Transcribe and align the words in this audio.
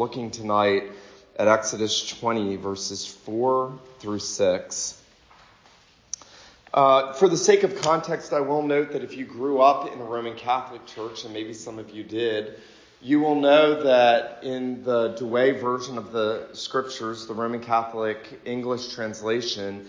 looking 0.00 0.30
tonight 0.30 0.84
at 1.36 1.46
Exodus 1.46 2.08
20, 2.20 2.56
verses 2.56 3.04
4 3.06 3.78
through 3.98 4.18
6. 4.18 5.02
Uh, 6.72 7.12
for 7.12 7.28
the 7.28 7.36
sake 7.36 7.64
of 7.64 7.82
context, 7.82 8.32
I 8.32 8.40
will 8.40 8.62
note 8.62 8.92
that 8.92 9.04
if 9.04 9.14
you 9.14 9.26
grew 9.26 9.60
up 9.60 9.92
in 9.92 10.00
a 10.00 10.04
Roman 10.04 10.36
Catholic 10.36 10.86
church, 10.86 11.26
and 11.26 11.34
maybe 11.34 11.52
some 11.52 11.78
of 11.78 11.90
you 11.90 12.02
did, 12.02 12.54
you 13.02 13.20
will 13.20 13.34
know 13.34 13.82
that 13.82 14.42
in 14.42 14.84
the 14.84 15.16
Douay 15.18 15.60
version 15.60 15.98
of 15.98 16.12
the 16.12 16.48
scriptures, 16.54 17.26
the 17.26 17.34
Roman 17.34 17.60
Catholic 17.60 18.40
English 18.46 18.94
translation, 18.94 19.86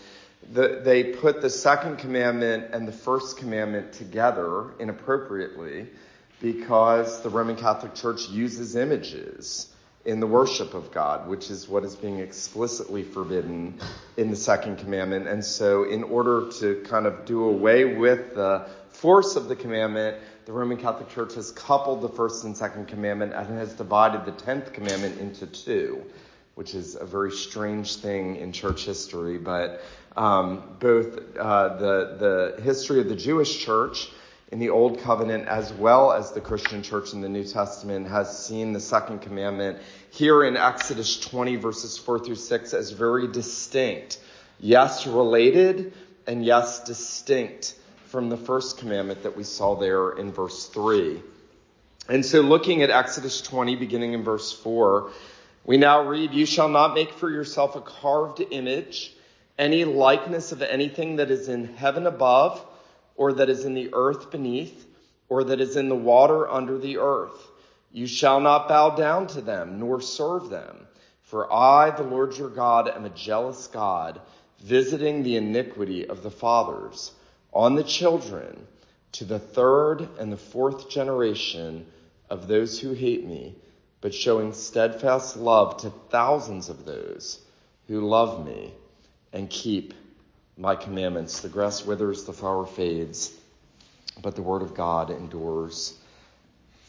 the, 0.52 0.82
they 0.84 1.06
put 1.06 1.42
the 1.42 1.50
second 1.50 2.00
commandment 2.00 2.74
and 2.74 2.86
the 2.86 2.92
first 2.92 3.38
commandment 3.38 3.94
together 3.94 4.72
inappropriately 4.78 5.88
because 6.42 7.22
the 7.22 7.30
Roman 7.30 7.56
Catholic 7.56 7.96
Church 7.96 8.28
uses 8.28 8.76
images 8.76 9.71
in 10.06 10.20
the 10.20 10.28
worship 10.28 10.74
of 10.74 10.92
God, 10.92 11.28
which 11.28 11.50
is 11.50 11.68
what 11.68 11.84
is 11.84 11.96
being 11.96 12.20
explicitly 12.20 13.04
forbidden 13.04 13.80
in 14.18 14.30
the 14.30 14.36
second 14.36 14.78
commandment. 14.78 15.28
And 15.28 15.44
so, 15.46 15.84
in 15.84 16.04
order 16.04 16.50
to 16.60 16.84
kind 16.88 17.06
of 17.06 17.26
do 17.26 17.44
away 17.44 17.86
with 17.86 18.34
the 18.36 18.68
force 18.90 19.36
of 19.36 19.48
the 19.48 19.56
commandment, 19.56 20.18
the 20.46 20.52
Roman 20.52 20.78
Catholic 20.78 21.10
Church 21.10 21.36
has 21.36 21.52
coupled 21.52 22.02
the 22.02 22.10
first 22.10 22.44
and 22.44 22.58
second 22.58 22.88
commandment 22.88 23.34
and 23.34 23.58
has 23.58 23.74
divided 23.74 24.26
the 24.26 24.32
tenth 24.32 24.74
commandment 24.74 25.20
into 25.20 25.46
two, 25.46 26.04
which 26.56 26.74
is 26.74 26.96
a 26.96 27.06
very 27.06 27.32
strange 27.32 27.98
thing 27.98 28.38
in 28.38 28.52
church 28.52 28.86
history. 28.86 29.38
But 29.38 29.82
um, 30.18 30.78
both 30.80 31.38
uh, 31.38 31.78
the 31.78 32.56
the 32.58 32.64
history 32.64 33.00
of 33.00 33.08
the 33.08 33.16
Jewish 33.16 33.60
church 33.60 34.10
in 34.52 34.60
the 34.60 34.70
Old 34.70 35.00
Covenant 35.00 35.48
as 35.48 35.72
well 35.74 36.12
as 36.12 36.32
the 36.32 36.42
Christian 36.42 36.84
church 36.84 37.14
in 37.14 37.22
the 37.22 37.30
New 37.30 37.46
Testament 37.46 38.08
has 38.08 38.46
seen 38.46 38.74
the 38.74 38.82
second 38.82 39.20
commandment 39.20 39.80
here 40.10 40.44
in 40.44 40.58
Exodus 40.58 41.20
20 41.20 41.56
verses 41.56 41.98
4 41.98 42.20
through 42.20 42.36
6 42.36 42.74
as 42.74 42.92
very 42.92 43.28
distinct. 43.28 44.20
Yes, 44.60 45.08
related 45.08 45.94
and 46.28 46.44
yes, 46.46 46.84
distinct 46.84 47.76
from 48.08 48.30
the 48.30 48.38
first 48.38 48.78
commandment 48.78 49.24
that 49.24 49.38
we 49.38 49.44
saw 49.44 49.76
there 49.76 50.12
in 50.12 50.34
verse 50.34 50.68
3. 50.68 51.22
And 52.10 52.26
so 52.26 52.42
looking 52.42 52.84
at 52.84 52.90
Exodus 52.90 53.42
20 53.42 53.78
beginning 53.78 54.14
in 54.14 54.24
verse 54.24 54.52
4, 54.52 55.12
we 55.64 55.78
now 55.78 56.02
read, 56.02 56.34
You 56.34 56.46
shall 56.46 56.68
not 56.68 56.94
make 56.94 57.14
for 57.14 57.30
yourself 57.30 57.78
a 57.78 57.82
carved 57.82 58.44
image, 58.52 59.14
any 59.58 59.86
likeness 59.86 60.52
of 60.52 60.62
anything 60.62 61.16
that 61.18 61.32
is 61.32 61.48
in 61.48 61.74
heaven 61.76 62.06
above, 62.06 62.66
or 63.16 63.34
that 63.34 63.50
is 63.50 63.66
in 63.66 63.74
the 63.74 63.90
earth 63.94 64.32
beneath, 64.32 64.88
or 65.30 65.44
that 65.46 65.62
is 65.62 65.76
in 65.76 65.90
the 65.90 65.96
water 65.96 66.50
under 66.50 66.78
the 66.78 66.98
earth. 66.98 67.52
You 67.92 68.08
shall 68.08 68.40
not 68.40 68.68
bow 68.68 68.92
down 68.92 69.28
to 69.28 69.42
them, 69.42 69.80
nor 69.80 70.02
serve 70.02 70.50
them. 70.50 70.88
For 71.24 71.52
I, 71.52 71.92
the 71.92 72.04
Lord 72.04 72.38
your 72.38 72.50
God, 72.50 72.90
am 72.90 73.06
a 73.06 73.10
jealous 73.10 73.68
God, 73.68 74.20
visiting 74.60 75.24
the 75.24 75.38
iniquity 75.38 76.08
of 76.08 76.24
the 76.24 76.32
fathers 76.32 77.12
on 77.54 77.76
the 77.76 77.84
children 77.84 78.68
to 79.14 79.26
the 79.26 79.40
third 79.40 80.08
and 80.20 80.32
the 80.32 80.38
fourth 80.38 80.90
generation 80.90 81.86
of 82.30 82.48
those 82.48 82.80
who 82.80 82.94
hate 82.94 83.26
me, 83.26 83.56
but 84.00 84.14
showing 84.14 84.54
steadfast 84.54 85.36
love 85.36 85.78
to 85.82 85.90
thousands 86.10 86.70
of 86.70 86.86
those 86.86 87.40
who 87.88 88.02
love 88.02 88.46
me 88.46 88.74
and 89.34 89.50
keep 89.50 89.94
my 90.62 90.76
commandments. 90.76 91.40
The 91.40 91.50
grass 91.50 91.84
withers, 91.84 92.26
the 92.26 92.34
flower 92.34 92.68
fades, 92.68 93.34
but 94.22 94.36
the 94.36 94.44
word 94.44 94.62
of 94.62 94.76
God 94.76 95.10
endures 95.10 95.98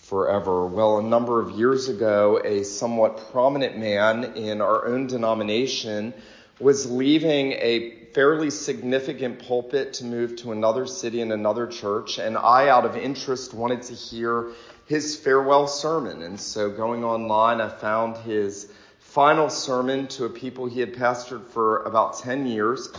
forever. 0.03 0.67
Well, 0.67 0.99
a 0.99 1.03
number 1.03 1.41
of 1.41 1.53
years 1.53 1.89
ago, 1.89 2.39
a 2.45 2.65
somewhat 2.65 3.33
prominent 3.33 3.79
man 3.79 4.37
in 4.37 4.61
our 4.61 4.87
own 4.87 5.07
denomination 5.07 6.13
was 6.61 6.91
leaving 6.91 7.53
a 7.53 7.97
fairly 8.13 8.51
significant 8.51 9.39
pulpit 9.49 9.95
to 9.95 10.05
move 10.05 10.37
to 10.37 10.53
another 10.53 10.85
city 10.87 11.23
and 11.23 11.33
another 11.33 11.67
church, 11.67 12.19
and 12.19 12.37
I, 12.37 12.69
out 12.69 12.85
of 12.85 12.95
interest, 12.95 13.55
wanted 13.55 13.81
to 13.85 13.95
hear 13.95 14.51
his 14.85 15.17
farewell 15.17 15.67
sermon. 15.67 16.21
And 16.21 16.39
so 16.39 16.69
going 16.69 17.05
online, 17.05 17.63
I 17.63 17.71
found 17.71 18.19
his 18.19 18.71
final 18.99 19.49
sermon 19.49 20.09
to 20.09 20.27
a 20.27 20.29
people 20.29 20.67
he 20.67 20.81
had 20.81 20.93
pastored 20.93 21.47
for 21.49 21.85
about 21.85 22.19
10 22.19 22.47
years. 22.47 22.91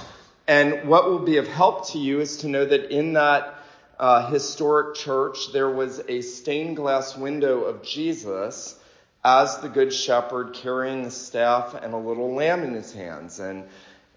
And 0.47 0.89
what 0.89 1.05
will 1.05 1.19
be 1.19 1.37
of 1.37 1.47
help 1.47 1.89
to 1.91 1.99
you 1.99 2.19
is 2.19 2.37
to 2.37 2.47
know 2.47 2.65
that 2.65 2.91
in 2.91 3.13
that 3.13 3.55
uh, 3.97 4.29
historic 4.29 4.95
church, 4.95 5.53
there 5.53 5.69
was 5.69 6.01
a 6.07 6.21
stained 6.21 6.75
glass 6.75 7.15
window 7.15 7.63
of 7.63 7.83
Jesus 7.83 8.77
as 9.23 9.57
the 9.59 9.69
Good 9.69 9.93
Shepherd 9.93 10.53
carrying 10.53 11.03
the 11.03 11.11
staff 11.11 11.73
and 11.81 11.93
a 11.93 11.97
little 11.97 12.33
lamb 12.33 12.63
in 12.63 12.73
his 12.73 12.91
hands. 12.91 13.39
And 13.39 13.65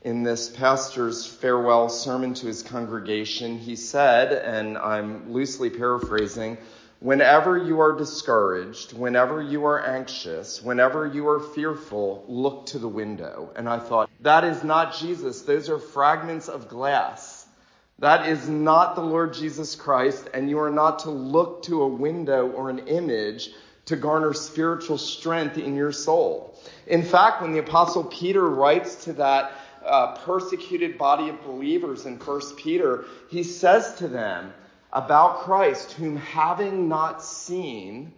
in 0.02 0.24
this 0.24 0.48
pastor's 0.48 1.26
farewell 1.26 1.88
sermon 1.88 2.34
to 2.34 2.46
his 2.46 2.62
congregation, 2.62 3.58
he 3.58 3.76
said, 3.76 4.32
and 4.32 4.76
I'm 4.76 5.32
loosely 5.32 5.70
paraphrasing, 5.70 6.58
Whenever 7.00 7.58
you 7.58 7.80
are 7.80 7.92
discouraged, 7.92 8.94
whenever 8.94 9.42
you 9.42 9.66
are 9.66 9.84
anxious, 9.84 10.62
whenever 10.62 11.06
you 11.06 11.28
are 11.28 11.40
fearful, 11.40 12.24
look 12.26 12.66
to 12.66 12.78
the 12.78 12.88
window. 12.88 13.50
And 13.54 13.68
I 13.68 13.78
thought, 13.78 14.08
that 14.20 14.44
is 14.44 14.64
not 14.64 14.96
Jesus. 14.96 15.42
Those 15.42 15.68
are 15.68 15.78
fragments 15.78 16.48
of 16.48 16.68
glass. 16.68 17.46
That 17.98 18.26
is 18.26 18.48
not 18.48 18.94
the 18.94 19.02
Lord 19.02 19.34
Jesus 19.34 19.74
Christ, 19.74 20.28
and 20.32 20.48
you 20.48 20.58
are 20.58 20.70
not 20.70 21.00
to 21.00 21.10
look 21.10 21.62
to 21.64 21.82
a 21.82 21.88
window 21.88 22.48
or 22.50 22.70
an 22.70 22.88
image 22.88 23.50
to 23.86 23.96
garner 23.96 24.32
spiritual 24.32 24.98
strength 24.98 25.58
in 25.58 25.76
your 25.76 25.92
soul. 25.92 26.58
In 26.86 27.02
fact, 27.02 27.42
when 27.42 27.52
the 27.52 27.60
Apostle 27.60 28.04
Peter 28.04 28.48
writes 28.48 29.04
to 29.04 29.12
that 29.14 29.52
uh, 29.84 30.16
persecuted 30.24 30.98
body 30.98 31.28
of 31.28 31.42
believers 31.44 32.06
in 32.06 32.18
1 32.18 32.56
Peter, 32.56 33.04
he 33.30 33.42
says 33.42 33.94
to 33.94 34.08
them, 34.08 34.52
about 34.96 35.40
Christ, 35.40 35.92
whom 35.92 36.16
having 36.16 36.88
not 36.88 37.22
seen, 37.22 38.14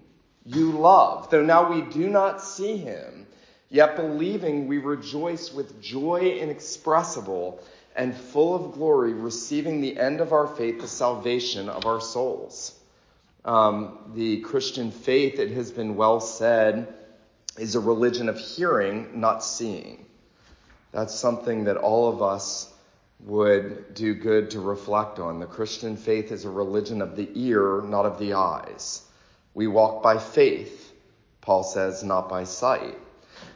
you 0.46 0.70
love. 0.70 1.28
Though 1.28 1.44
now 1.44 1.72
we 1.72 1.82
do 1.82 2.08
not 2.08 2.40
see 2.40 2.76
him, 2.76 3.26
yet 3.68 3.96
believing 3.96 4.68
we 4.68 4.78
rejoice 4.78 5.52
with 5.52 5.82
joy 5.82 6.38
inexpressible 6.40 7.60
and 7.96 8.14
full 8.14 8.54
of 8.54 8.74
glory, 8.74 9.12
receiving 9.12 9.80
the 9.80 9.98
end 9.98 10.20
of 10.20 10.32
our 10.32 10.46
faith, 10.46 10.80
the 10.80 10.86
salvation 10.86 11.68
of 11.68 11.84
our 11.84 12.00
souls. 12.00 12.78
Um, 13.44 14.12
the 14.14 14.40
Christian 14.42 14.92
faith, 14.92 15.40
it 15.40 15.50
has 15.50 15.72
been 15.72 15.96
well 15.96 16.20
said, 16.20 16.94
is 17.58 17.74
a 17.74 17.80
religion 17.80 18.28
of 18.28 18.38
hearing, 18.38 19.20
not 19.20 19.42
seeing. 19.42 20.06
That's 20.92 21.14
something 21.14 21.64
that 21.64 21.76
all 21.76 22.08
of 22.08 22.22
us 22.22 22.72
would 23.20 23.94
do 23.94 24.14
good 24.14 24.50
to 24.50 24.60
reflect 24.60 25.18
on. 25.18 25.40
The 25.40 25.46
Christian 25.46 25.96
faith 25.96 26.30
is 26.30 26.44
a 26.44 26.50
religion 26.50 27.02
of 27.02 27.16
the 27.16 27.28
ear, 27.34 27.82
not 27.82 28.06
of 28.06 28.18
the 28.18 28.34
eyes. 28.34 29.02
We 29.54 29.66
walk 29.66 30.02
by 30.02 30.18
faith, 30.18 30.92
Paul 31.40 31.64
says, 31.64 32.04
not 32.04 32.28
by 32.28 32.44
sight. 32.44 32.96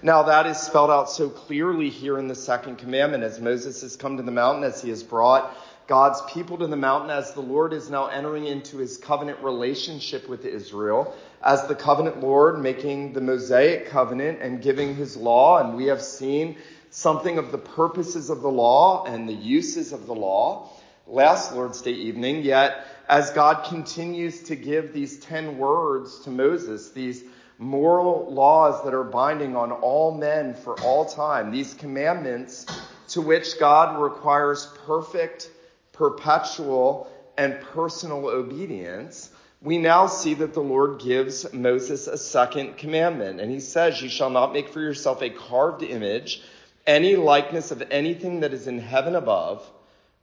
Now, 0.03 0.25
that 0.25 0.47
is 0.47 0.59
spelled 0.59 0.91
out 0.91 1.11
so 1.11 1.29
clearly 1.29 1.89
here 1.89 2.19
in 2.19 2.29
the 2.29 2.35
second 2.35 2.79
commandment 2.79 3.23
as 3.23 3.41
Moses 3.41 3.83
has 3.83 3.97
come 3.97 4.17
to 4.17 4.23
the 4.23 4.33
mountain, 4.33 4.65
as 4.65 4.83
he 4.83 4.91
has 4.91 5.03
brought 5.03 5.57
God's 5.87 6.21
people 6.33 6.59
to 6.59 6.67
the 6.67 6.77
mountain, 6.77 7.11
as 7.11 7.35
the 7.35 7.41
Lord 7.41 7.73
is 7.73 7.91
now 7.91 8.07
entering 8.07 8.47
into 8.47 8.79
his 8.79 8.97
covenant 8.97 9.41
relationship 9.43 10.29
with 10.29 10.45
Israel, 10.45 11.15
as 11.43 11.67
the 11.67 11.75
covenant 11.75 12.21
Lord 12.21 12.61
making 12.61 13.13
the 13.13 13.21
Mosaic 13.21 13.87
covenant 13.87 14.41
and 14.41 14.63
giving 14.63 14.95
his 14.95 15.17
law. 15.17 15.59
And 15.59 15.77
we 15.77 15.87
have 15.87 16.03
seen 16.03 16.57
something 16.93 17.39
of 17.39 17.51
the 17.51 17.59
purposes 17.59 18.29
of 18.29 18.43
the 18.43 18.51
law 18.51 19.05
and 19.05 19.27
the 19.29 19.35
uses 19.35 19.93
of 19.93 20.07
the 20.07 20.15
law 20.15 20.69
last 21.07 21.55
Lord's 21.55 21.81
Day 21.81 21.93
evening, 21.93 22.43
yet 22.43 22.87
as 23.09 23.31
God 23.31 23.65
continues 23.65 24.45
to 24.45 24.57
give 24.57 24.93
these 24.93 25.19
ten 25.19 25.59
words 25.59 26.21
to 26.21 26.31
Moses, 26.31 26.91
these 26.91 27.25
moral 27.59 28.33
laws 28.33 28.85
that 28.85 28.93
are 28.93 29.05
binding 29.05 29.57
on 29.57 29.73
all 29.73 30.15
men 30.15 30.55
for 30.55 30.79
all 30.83 31.07
time, 31.07 31.51
these 31.51 31.75
commandments 31.75 32.67
to 33.09 33.23
which 33.23 33.59
God 33.59 34.01
requires 34.01 34.67
perfect, 34.87 35.51
perpetual, 35.93 37.11
and 37.39 37.59
personal 37.61 38.29
obedience, 38.29 39.31
we 39.63 39.79
now 39.79 40.09
see 40.09 40.35
that 40.35 40.53
the 40.53 40.61
Lord 40.61 41.01
gives 41.01 41.51
Moses 41.55 42.07
a 42.07 42.19
second 42.19 42.77
commandment. 42.77 43.41
And 43.41 43.51
he 43.51 43.61
says, 43.61 44.03
You 44.03 44.09
shall 44.09 44.31
not 44.31 44.53
make 44.53 44.69
for 44.69 44.81
yourself 44.81 45.23
a 45.23 45.31
carved 45.31 45.83
image 45.83 46.43
any 46.87 47.17
likeness 47.17 47.71
of 47.71 47.83
anything 47.91 48.41
that 48.41 48.53
is 48.53 48.67
in 48.67 48.79
heaven 48.79 49.15
above, 49.15 49.69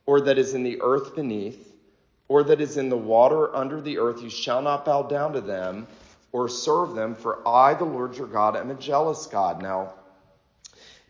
or 0.06 0.22
that 0.22 0.38
is 0.38 0.54
in 0.54 0.64
the 0.64 0.82
earth 0.82 1.16
beneath, 1.16 1.72
or 2.28 2.44
that 2.44 2.62
is 2.62 2.78
in 2.78 2.90
the 2.90 2.98
water 2.98 3.56
under 3.56 3.82
the 3.82 3.98
earth, 4.00 4.22
you 4.22 4.30
shall 4.30 4.62
not 4.62 4.86
bow 4.86 5.04
down 5.04 5.34
to 5.34 5.42
them 5.42 5.88
or 6.32 6.48
serve 6.48 6.94
them, 6.94 7.16
for 7.16 7.48
I, 7.48 7.74
the 7.74 7.86
Lord 7.86 8.16
your 8.16 8.28
God, 8.28 8.56
am 8.56 8.70
a 8.70 8.76
jealous 8.76 9.26
God. 9.26 9.62
Now, 9.62 9.94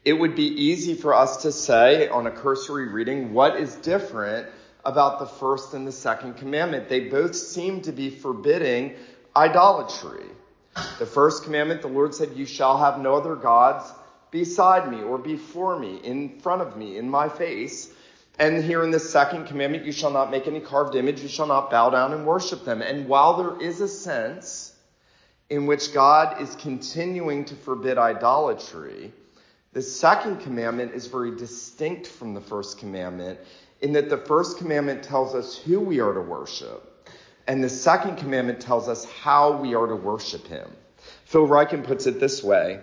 it 0.05 0.13
would 0.13 0.35
be 0.35 0.47
easy 0.47 0.93
for 0.93 1.13
us 1.13 1.43
to 1.43 1.51
say 1.51 2.07
on 2.07 2.25
a 2.25 2.31
cursory 2.31 2.87
reading 2.87 3.33
what 3.33 3.57
is 3.57 3.75
different 3.75 4.47
about 4.85 5.19
the 5.19 5.25
first 5.25 5.73
and 5.73 5.85
the 5.85 5.91
second 5.91 6.37
commandment. 6.37 6.87
They 6.87 7.01
both 7.01 7.35
seem 7.35 7.81
to 7.81 7.91
be 7.91 8.09
forbidding 8.09 8.95
idolatry. 9.35 10.23
The 10.99 11.05
first 11.05 11.43
commandment, 11.43 11.81
the 11.81 11.89
Lord 11.89 12.15
said, 12.15 12.29
You 12.35 12.45
shall 12.45 12.77
have 12.77 12.99
no 12.99 13.15
other 13.15 13.35
gods 13.35 13.91
beside 14.31 14.91
me 14.91 15.01
or 15.01 15.17
before 15.17 15.77
me, 15.79 15.97
in 16.03 16.39
front 16.39 16.61
of 16.61 16.77
me, 16.77 16.97
in 16.97 17.09
my 17.09 17.29
face. 17.29 17.91
And 18.37 18.63
here 18.63 18.83
in 18.83 18.91
the 18.91 18.99
second 18.99 19.47
commandment, 19.47 19.85
you 19.85 19.91
shall 19.91 20.11
not 20.11 20.31
make 20.31 20.47
any 20.47 20.59
carved 20.59 20.95
image, 20.95 21.21
you 21.21 21.27
shall 21.27 21.47
not 21.47 21.69
bow 21.69 21.89
down 21.89 22.13
and 22.13 22.25
worship 22.25 22.63
them. 22.63 22.81
And 22.81 23.07
while 23.07 23.35
there 23.37 23.61
is 23.61 23.81
a 23.81 23.87
sense 23.87 24.73
in 25.49 25.65
which 25.65 25.93
God 25.93 26.41
is 26.41 26.55
continuing 26.55 27.43
to 27.45 27.55
forbid 27.55 27.97
idolatry, 27.97 29.11
the 29.73 29.81
second 29.81 30.39
commandment 30.39 30.93
is 30.93 31.07
very 31.07 31.35
distinct 31.35 32.07
from 32.07 32.33
the 32.33 32.41
first 32.41 32.79
commandment 32.79 33.39
in 33.81 33.93
that 33.93 34.09
the 34.09 34.17
first 34.17 34.57
commandment 34.57 35.03
tells 35.03 35.35
us 35.35 35.57
who 35.57 35.79
we 35.79 35.99
are 35.99 36.13
to 36.13 36.21
worship, 36.21 37.07
and 37.47 37.63
the 37.63 37.69
second 37.69 38.17
commandment 38.17 38.59
tells 38.59 38.87
us 38.87 39.05
how 39.05 39.57
we 39.57 39.75
are 39.75 39.87
to 39.87 39.95
worship 39.95 40.47
him. 40.47 40.69
Phil 41.25 41.47
Ryken 41.47 41.83
puts 41.83 42.07
it 42.07 42.19
this 42.19 42.43
way. 42.43 42.81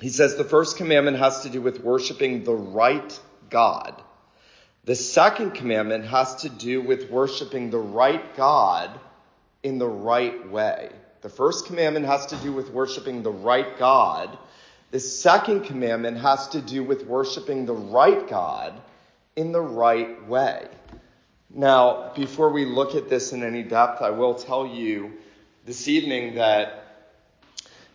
He 0.00 0.10
says 0.10 0.36
the 0.36 0.44
first 0.44 0.76
commandment 0.76 1.18
has 1.18 1.42
to 1.42 1.50
do 1.50 1.60
with 1.60 1.82
worshiping 1.82 2.44
the 2.44 2.54
right 2.54 3.20
God. 3.50 4.00
The 4.84 4.94
second 4.94 5.52
commandment 5.52 6.04
has 6.06 6.36
to 6.36 6.48
do 6.48 6.80
with 6.80 7.10
worshiping 7.10 7.70
the 7.70 7.78
right 7.78 8.36
God 8.36 8.98
in 9.62 9.78
the 9.78 9.88
right 9.88 10.48
way. 10.50 10.90
The 11.20 11.28
first 11.28 11.66
commandment 11.66 12.06
has 12.06 12.26
to 12.26 12.36
do 12.36 12.52
with 12.52 12.70
worshiping 12.70 13.22
the 13.22 13.32
right 13.32 13.76
God. 13.76 14.38
The 14.92 15.00
second 15.00 15.64
commandment 15.64 16.18
has 16.18 16.48
to 16.48 16.60
do 16.60 16.84
with 16.84 17.06
worshiping 17.06 17.66
the 17.66 17.74
right 17.74 18.26
God 18.28 18.80
in 19.34 19.52
the 19.52 19.60
right 19.60 20.26
way. 20.28 20.68
Now, 21.50 22.12
before 22.14 22.50
we 22.50 22.64
look 22.64 22.94
at 22.94 23.08
this 23.08 23.32
in 23.32 23.42
any 23.42 23.62
depth, 23.62 24.00
I 24.00 24.10
will 24.10 24.34
tell 24.34 24.66
you 24.66 25.12
this 25.66 25.88
evening 25.88 26.36
that 26.36 26.87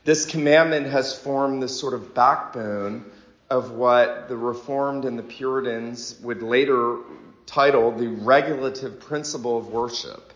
this 0.04 0.26
commandment 0.26 0.88
has 0.88 1.18
formed 1.18 1.64
the 1.64 1.70
sort 1.70 1.94
of 1.94 2.14
backbone 2.14 3.06
of 3.50 3.72
what 3.72 4.28
the 4.28 4.38
Reformed 4.38 5.06
and 5.06 5.18
the 5.18 5.24
Puritans 5.24 6.20
would 6.22 6.42
later 6.42 6.98
title 7.46 7.92
the 7.92 8.08
regulative 8.08 9.00
principle 9.00 9.58
of 9.58 9.68
worship. 9.68 10.34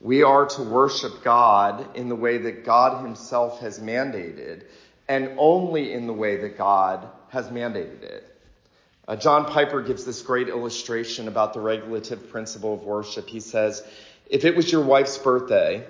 We 0.00 0.22
are 0.22 0.46
to 0.46 0.62
worship 0.62 1.24
God 1.24 1.96
in 1.96 2.08
the 2.08 2.14
way 2.14 2.38
that 2.38 2.64
God 2.64 3.04
Himself 3.04 3.60
has 3.60 3.80
mandated, 3.80 4.64
and 5.08 5.34
only 5.38 5.92
in 5.92 6.06
the 6.06 6.12
way 6.12 6.36
that 6.36 6.56
God 6.56 7.08
has 7.30 7.48
mandated 7.48 8.02
it. 8.02 8.24
Uh, 9.06 9.16
John 9.16 9.46
Piper 9.46 9.82
gives 9.82 10.04
this 10.04 10.20
great 10.20 10.48
illustration 10.48 11.28
about 11.28 11.54
the 11.54 11.60
regulative 11.60 12.30
principle 12.30 12.74
of 12.74 12.82
worship. 12.82 13.26
He 13.26 13.40
says, 13.40 13.82
if 14.28 14.44
it 14.44 14.54
was 14.54 14.70
your 14.70 14.82
wife's 14.82 15.16
birthday, 15.16 15.86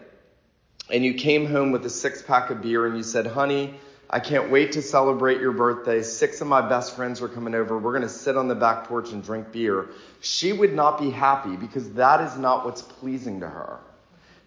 and 0.91 1.05
you 1.05 1.15
came 1.15 1.47
home 1.47 1.71
with 1.71 1.85
a 1.87 1.91
six 1.91 2.23
pack 2.23 2.51
of 2.51 2.63
beer 2.63 2.87
and 2.87 2.97
you 2.97 3.03
said, 3.03 3.27
honey, 3.27 3.75
I 4.11 4.21
can't 4.21 4.51
wait 4.51 4.73
to 4.73 4.83
celebrate 4.83 5.41
your 5.41 5.53
birthday. 5.53 6.03
Six 6.03 6.41
of 6.41 6.47
my 6.47 6.67
best 6.67 6.97
friends 6.97 7.21
are 7.21 7.29
coming 7.29 7.55
over. 7.55 7.77
We're 7.77 7.93
going 7.93 8.03
to 8.03 8.09
sit 8.09 8.39
on 8.39 8.49
the 8.49 8.55
back 8.55 8.85
porch 8.85 9.13
and 9.13 9.23
drink 9.23 9.53
beer. 9.53 9.89
She 10.21 10.53
would 10.53 10.73
not 10.73 10.99
be 10.99 11.11
happy 11.11 11.57
because 11.57 11.93
that 11.93 12.23
is 12.23 12.39
not 12.39 12.65
what's 12.65 12.81
pleasing 12.81 13.41
to 13.41 13.49
her. 13.49 13.81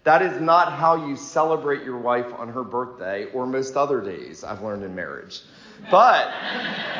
That 0.04 0.20
is 0.20 0.40
not 0.40 0.72
how 0.72 1.06
you 1.06 1.14
celebrate 1.14 1.84
your 1.84 1.98
wife 1.98 2.26
on 2.36 2.48
her 2.48 2.64
birthday 2.64 3.26
or 3.26 3.46
most 3.46 3.76
other 3.76 4.00
days, 4.00 4.42
I've 4.42 4.62
learned 4.62 4.82
in 4.82 4.96
marriage. 4.96 5.42
But, 5.92 6.32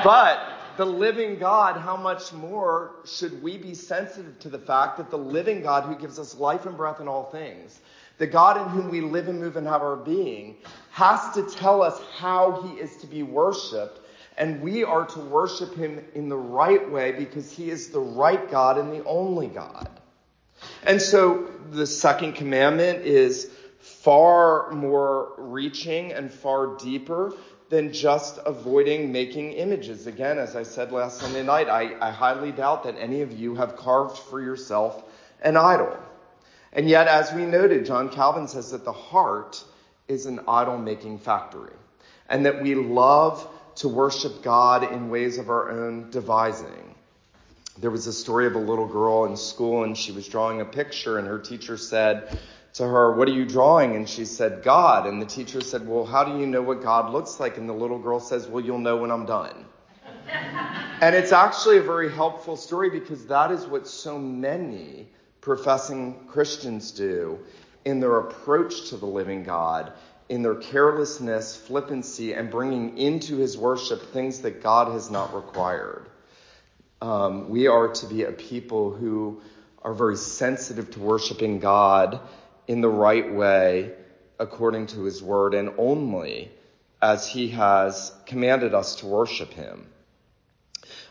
but, 0.04 0.52
the 0.76 0.86
living 0.86 1.38
God, 1.38 1.76
how 1.76 1.96
much 1.96 2.32
more 2.32 2.92
should 3.04 3.42
we 3.42 3.58
be 3.58 3.74
sensitive 3.74 4.38
to 4.40 4.48
the 4.48 4.58
fact 4.58 4.96
that 4.98 5.10
the 5.10 5.18
living 5.18 5.62
God 5.62 5.84
who 5.84 5.96
gives 5.96 6.18
us 6.18 6.36
life 6.36 6.64
and 6.64 6.76
breath 6.76 7.00
in 7.00 7.08
all 7.08 7.24
things, 7.24 7.80
the 8.18 8.26
God 8.26 8.56
in 8.56 8.68
whom 8.68 8.90
we 8.90 9.00
live 9.00 9.28
and 9.28 9.40
move 9.40 9.56
and 9.56 9.66
have 9.66 9.82
our 9.82 9.96
being, 9.96 10.56
has 10.90 11.34
to 11.34 11.42
tell 11.42 11.82
us 11.82 12.00
how 12.16 12.62
he 12.62 12.74
is 12.74 12.96
to 12.98 13.06
be 13.06 13.22
worshiped. 13.22 14.00
And 14.38 14.62
we 14.62 14.84
are 14.84 15.06
to 15.06 15.20
worship 15.20 15.74
him 15.74 16.04
in 16.14 16.28
the 16.28 16.36
right 16.36 16.90
way 16.90 17.12
because 17.12 17.52
he 17.52 17.70
is 17.70 17.90
the 17.90 18.00
right 18.00 18.50
God 18.50 18.78
and 18.78 18.92
the 18.92 19.04
only 19.04 19.48
God. 19.48 19.88
And 20.84 21.00
so 21.00 21.50
the 21.70 21.86
second 21.86 22.34
commandment 22.34 23.04
is 23.04 23.50
far 23.78 24.70
more 24.70 25.32
reaching 25.36 26.12
and 26.12 26.32
far 26.32 26.76
deeper 26.76 27.34
than 27.68 27.92
just 27.92 28.38
avoiding 28.44 29.12
making 29.12 29.52
images. 29.52 30.06
Again, 30.06 30.38
as 30.38 30.54
I 30.54 30.62
said 30.62 30.92
last 30.92 31.18
Sunday 31.18 31.42
night, 31.42 31.68
I, 31.68 31.96
I 32.06 32.10
highly 32.10 32.52
doubt 32.52 32.84
that 32.84 32.96
any 32.98 33.22
of 33.22 33.32
you 33.32 33.54
have 33.54 33.76
carved 33.76 34.18
for 34.18 34.40
yourself 34.40 35.02
an 35.40 35.56
idol. 35.56 35.96
And 36.72 36.88
yet, 36.88 37.06
as 37.06 37.32
we 37.32 37.44
noted, 37.44 37.84
John 37.84 38.08
Calvin 38.08 38.48
says 38.48 38.70
that 38.70 38.84
the 38.84 38.92
heart 38.92 39.62
is 40.08 40.26
an 40.26 40.40
idol 40.48 40.78
making 40.78 41.18
factory 41.18 41.72
and 42.28 42.46
that 42.46 42.62
we 42.62 42.74
love 42.74 43.46
to 43.76 43.88
worship 43.88 44.42
God 44.42 44.90
in 44.90 45.10
ways 45.10 45.38
of 45.38 45.50
our 45.50 45.70
own 45.70 46.10
devising. 46.10 46.94
There 47.78 47.90
was 47.90 48.06
a 48.06 48.12
story 48.12 48.46
of 48.46 48.54
a 48.54 48.58
little 48.58 48.86
girl 48.86 49.24
in 49.24 49.36
school 49.36 49.84
and 49.84 49.96
she 49.96 50.12
was 50.12 50.28
drawing 50.28 50.60
a 50.60 50.64
picture 50.64 51.18
and 51.18 51.26
her 51.26 51.38
teacher 51.38 51.76
said 51.76 52.38
to 52.74 52.84
her, 52.84 53.12
what 53.12 53.28
are 53.28 53.32
you 53.32 53.44
drawing? 53.44 53.96
And 53.96 54.08
she 54.08 54.24
said, 54.24 54.62
God. 54.62 55.06
And 55.06 55.20
the 55.20 55.26
teacher 55.26 55.60
said, 55.60 55.86
well, 55.86 56.04
how 56.04 56.24
do 56.24 56.38
you 56.38 56.46
know 56.46 56.62
what 56.62 56.82
God 56.82 57.12
looks 57.12 57.38
like? 57.38 57.58
And 57.58 57.68
the 57.68 57.74
little 57.74 57.98
girl 57.98 58.20
says, 58.20 58.46
well, 58.46 58.64
you'll 58.64 58.78
know 58.78 58.96
when 58.96 59.10
I'm 59.10 59.26
done. 59.26 59.66
and 61.00 61.14
it's 61.14 61.32
actually 61.32 61.78
a 61.78 61.82
very 61.82 62.10
helpful 62.10 62.56
story 62.56 62.88
because 62.88 63.26
that 63.26 63.50
is 63.50 63.66
what 63.66 63.86
so 63.86 64.18
many 64.18 65.08
professing 65.42 66.24
Christians 66.28 66.92
do 66.92 67.38
in 67.84 68.00
their 68.00 68.18
approach 68.18 68.88
to 68.90 68.96
the 68.96 69.06
living 69.06 69.42
God, 69.42 69.92
in 70.28 70.42
their 70.42 70.54
carelessness, 70.54 71.56
flippancy, 71.56 72.32
and 72.32 72.50
bringing 72.50 72.96
into 72.96 73.36
his 73.36 73.58
worship 73.58 74.12
things 74.12 74.40
that 74.42 74.62
God 74.62 74.92
has 74.92 75.10
not 75.10 75.34
required. 75.34 76.06
Um, 77.02 77.50
we 77.50 77.66
are 77.66 77.88
to 77.88 78.06
be 78.06 78.22
a 78.22 78.30
people 78.30 78.92
who 78.94 79.42
are 79.82 79.92
very 79.92 80.16
sensitive 80.16 80.92
to 80.92 81.00
worshiping 81.00 81.58
God 81.58 82.20
in 82.68 82.80
the 82.80 82.88
right 82.88 83.34
way 83.34 83.92
according 84.38 84.86
to 84.88 85.02
his 85.02 85.20
word 85.22 85.54
and 85.54 85.74
only 85.76 86.52
as 87.02 87.26
he 87.26 87.48
has 87.48 88.12
commanded 88.26 88.74
us 88.74 88.94
to 88.96 89.06
worship 89.06 89.52
him. 89.52 89.88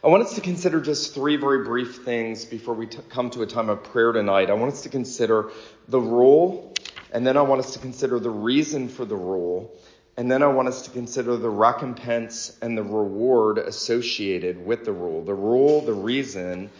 I 0.03 0.07
want 0.07 0.23
us 0.23 0.33
to 0.33 0.41
consider 0.41 0.81
just 0.81 1.13
three 1.13 1.35
very 1.35 1.63
brief 1.63 1.97
things 1.97 2.43
before 2.43 2.73
we 2.73 2.87
t- 2.87 2.97
come 3.09 3.29
to 3.31 3.43
a 3.43 3.45
time 3.45 3.69
of 3.69 3.83
prayer 3.83 4.11
tonight. 4.11 4.49
I 4.49 4.53
want 4.53 4.73
us 4.73 4.81
to 4.81 4.89
consider 4.89 5.51
the 5.87 5.99
rule, 5.99 6.73
and 7.11 7.25
then 7.25 7.37
I 7.37 7.43
want 7.43 7.59
us 7.59 7.73
to 7.73 7.79
consider 7.79 8.19
the 8.19 8.31
reason 8.31 8.89
for 8.89 9.05
the 9.05 9.15
rule, 9.15 9.71
and 10.17 10.31
then 10.31 10.41
I 10.41 10.47
want 10.47 10.69
us 10.69 10.81
to 10.85 10.89
consider 10.89 11.37
the 11.37 11.51
recompense 11.51 12.57
and 12.63 12.75
the 12.75 12.81
reward 12.81 13.59
associated 13.59 14.65
with 14.65 14.85
the 14.85 14.91
rule. 14.91 15.23
The 15.23 15.35
rule, 15.35 15.81
the 15.81 15.93
reason, 15.93 16.71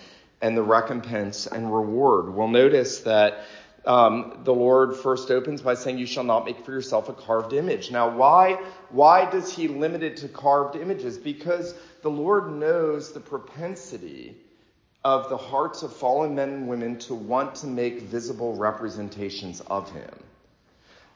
and 0.42 0.58
the 0.58 0.63
recompense 0.63 1.46
and 1.46 1.72
reward. 1.72 2.34
We'll 2.34 2.48
notice 2.48 3.01
that 3.01 3.44
um, 3.86 4.42
the 4.46 4.54
Lord 4.54 4.96
first 4.96 5.30
opens 5.30 5.62
by 5.62 5.75
saying, 5.75 6.00
"You 6.00 6.08
shall 6.08 6.24
not 6.24 6.46
make 6.46 6.66
for 6.66 6.72
yourself 6.72 7.08
a 7.08 7.13
carved 7.13 7.54
image." 7.54 7.92
Now, 7.92 8.16
why 8.16 8.60
why 8.90 9.30
does 9.30 9.54
He 9.54 9.68
limit 9.68 10.01
it 10.01 10.18
to 10.18 10.28
carved 10.28 10.75
images? 10.75 11.20
Because 11.20 11.75
the 12.01 12.10
Lord 12.10 12.51
knows 12.51 13.12
the 13.12 13.20
propensity 13.20 14.36
of 15.03 15.29
the 15.29 15.38
hearts 15.38 15.84
of 15.84 15.96
fallen 15.96 16.36
men 16.36 16.50
and 16.50 16.67
women 16.67 17.00
to 17.00 17.15
want 17.15 17.55
to 17.55 17.67
make 17.67 18.01
visible 18.01 18.55
representations 18.55 19.62
of 19.62 19.91
Him. 19.91 20.12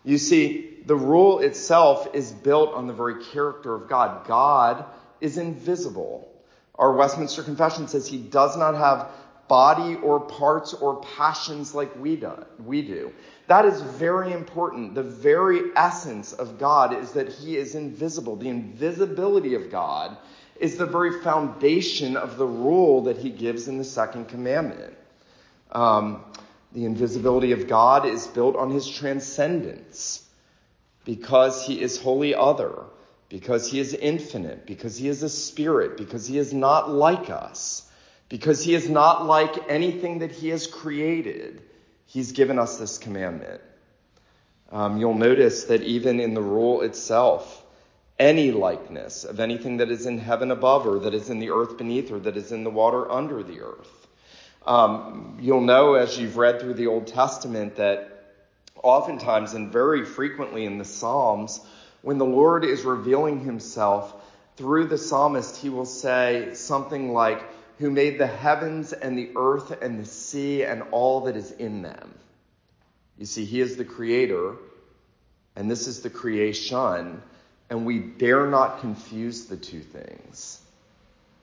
You 0.04 0.18
see, 0.18 0.77
the 0.86 0.96
rule 0.96 1.39
itself 1.39 2.13
is 2.13 2.32
built 2.32 2.74
on 2.74 2.88
the 2.88 2.94
very 2.94 3.24
character 3.25 3.74
of 3.74 3.88
God. 3.88 4.27
God 4.27 4.86
is 5.22 5.38
invisible. 5.38 6.32
Our 6.75 6.94
Westminster 6.94 7.42
Confession 7.44 7.88
says 7.88 8.08
He 8.08 8.18
does 8.18 8.58
not 8.58 8.75
have 8.75 9.10
body 9.48 9.96
or 9.96 10.20
parts 10.20 10.74
or 10.74 11.01
passions 11.01 11.75
like 11.75 11.96
we 12.00 12.15
do. 12.15 13.13
That 13.48 13.65
is 13.65 13.82
very 13.82 14.32
important. 14.32 14.96
The 14.96 15.04
very 15.04 15.62
essence 15.75 16.34
of 16.34 16.58
God 16.60 16.96
is 16.96 17.12
that 17.12 17.30
He 17.30 17.56
is 17.58 17.75
invisible. 17.75 18.36
The 18.36 18.50
invisibility 18.50 19.54
of 19.56 19.70
God 19.72 20.18
is 20.60 20.78
the 20.78 20.86
very 20.86 21.22
foundation 21.22 22.16
of 22.16 22.38
the 22.38 22.46
rule 22.46 23.04
that 23.04 23.18
he 23.18 23.30
gives 23.30 23.68
in 23.68 23.78
the 23.78 23.84
second 23.84 24.28
commandment. 24.28 24.96
Um, 25.72 26.24
the 26.72 26.86
invisibility 26.86 27.52
of 27.52 27.68
God 27.68 28.06
is 28.06 28.28
built 28.28 28.56
on 28.56 28.70
his 28.70 28.88
transcendence 28.88 30.28
because 31.04 31.66
he 31.66 31.82
is 31.82 32.00
wholly 32.00 32.36
other, 32.36 32.84
because 33.30 33.70
he 33.70 33.80
is 33.80 33.94
infinite, 33.94 34.66
because 34.66 34.98
he 34.98 35.08
is 35.08 35.24
a 35.24 35.30
spirit, 35.30 35.98
because 35.98 36.26
he 36.28 36.38
is 36.38 36.54
not 36.54 36.90
like 36.90 37.30
us, 37.30 37.90
because 38.30 38.64
he 38.64 38.74
is 38.74 38.90
not 38.90 39.26
like 39.26 39.70
anything 39.70 40.20
that 40.20 40.32
he 40.32 40.50
has 40.50 40.68
created. 40.68 41.62
He's 42.08 42.32
given 42.32 42.60
us 42.60 42.78
this 42.78 42.98
commandment. 42.98 43.62
Um, 44.72 44.98
you'll 44.98 45.14
notice 45.14 45.66
that 45.66 45.84
even 45.84 46.20
in 46.20 46.34
the 46.34 46.42
rule 46.42 46.82
itself, 46.82 47.65
any 48.18 48.52
likeness 48.52 49.24
of 49.24 49.40
anything 49.40 49.78
that 49.78 49.92
is 49.92 50.06
in 50.06 50.18
heaven 50.18 50.52
above 50.52 50.88
or 50.88 51.00
that 51.00 51.14
is 51.14 51.30
in 51.30 51.40
the 51.40 51.50
earth 51.52 51.78
beneath 51.78 52.12
or 52.12 52.20
that 52.20 52.38
is 52.38 52.52
in 52.52 52.64
the 52.64 52.70
water 52.70 53.12
under 53.12 53.44
the 53.44 53.62
earth. 53.62 54.08
Um, 54.66 55.38
you'll 55.42 55.62
know 55.62 55.96
as 55.96 56.18
you've 56.18 56.38
read 56.38 56.60
through 56.60 56.76
the 56.76 56.88
Old 56.88 57.08
Testament 57.08 57.76
that 57.76 58.16
oftentimes 58.82 59.54
and 59.54 59.72
very 59.72 60.06
frequently 60.06 60.66
in 60.66 60.78
the 60.78 60.86
Psalms, 60.86 61.60
when 62.02 62.18
the 62.18 62.26
Lord 62.26 62.64
is 62.64 62.84
revealing 62.84 63.42
himself 63.42 64.14
through 64.58 64.86
the 64.86 64.98
psalmist, 64.98 65.58
he 65.58 65.70
will 65.70 65.86
say 65.86 66.52
something 66.54 67.12
like, 67.12 67.44
Who 67.80 67.92
made 67.92 68.18
the 68.18 68.28
heavens 68.28 68.94
and 68.94 69.18
the 69.18 69.32
earth 69.36 69.82
and 69.82 70.00
the 70.00 70.06
sea 70.06 70.64
and 70.64 70.84
all 70.92 71.22
that 71.22 71.36
is 71.36 71.52
in 71.52 71.82
them. 71.82 72.14
You 73.18 73.26
see, 73.26 73.46
he 73.46 73.62
is 73.62 73.76
the 73.76 73.86
creator, 73.86 74.56
and 75.56 75.70
this 75.70 75.88
is 75.88 76.02
the 76.02 76.10
creation, 76.10 77.22
and 77.70 77.86
we 77.86 78.00
dare 78.00 78.48
not 78.48 78.82
confuse 78.82 79.46
the 79.46 79.58
two 79.58 79.82
things. 79.82 80.62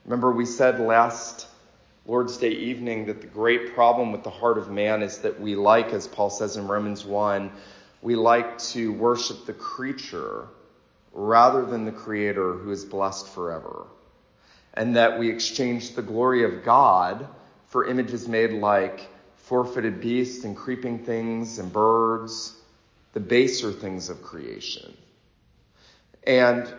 Remember, 0.05 0.33
we 0.33 0.47
said 0.47 0.81
last 0.81 1.47
Lord's 2.07 2.37
Day 2.37 2.51
evening 2.51 3.07
that 3.07 3.21
the 3.21 3.27
great 3.27 3.75
problem 3.75 4.13
with 4.13 4.25
the 4.25 4.31
heart 4.31 4.59
of 4.59 4.71
man 4.71 5.03
is 5.03 5.19
that 5.19 5.41
we 5.41 5.55
like, 5.55 5.93
as 5.93 6.09
Paul 6.09 6.31
says 6.31 6.57
in 6.57 6.67
Romans 6.67 7.05
1, 7.05 7.51
we 8.03 8.17
like 8.17 8.59
to 8.59 8.93
worship 8.93 9.47
the 9.47 9.53
creature 9.53 10.49
rather 11.13 11.65
than 11.65 11.85
the 11.85 11.93
creator 11.93 12.55
who 12.55 12.71
is 12.71 12.85
blessed 12.85 13.29
forever. 13.29 13.87
And 14.75 14.97
that 14.97 15.19
we 15.19 15.31
exchange 15.31 15.95
the 15.95 16.03
glory 16.03 16.45
of 16.45 16.65
God 16.65 17.29
for 17.67 17.87
images 17.87 18.27
made 18.27 18.53
like 18.53 19.09
four 19.37 19.65
footed 19.65 20.01
beasts 20.01 20.45
and 20.45 20.57
creeping 20.57 21.05
things 21.05 21.59
and 21.59 21.73
birds, 21.73 22.57
the 23.13 23.21
baser 23.21 23.71
things 23.71 24.09
of 24.09 24.23
creation. 24.23 24.97
And 26.27 26.73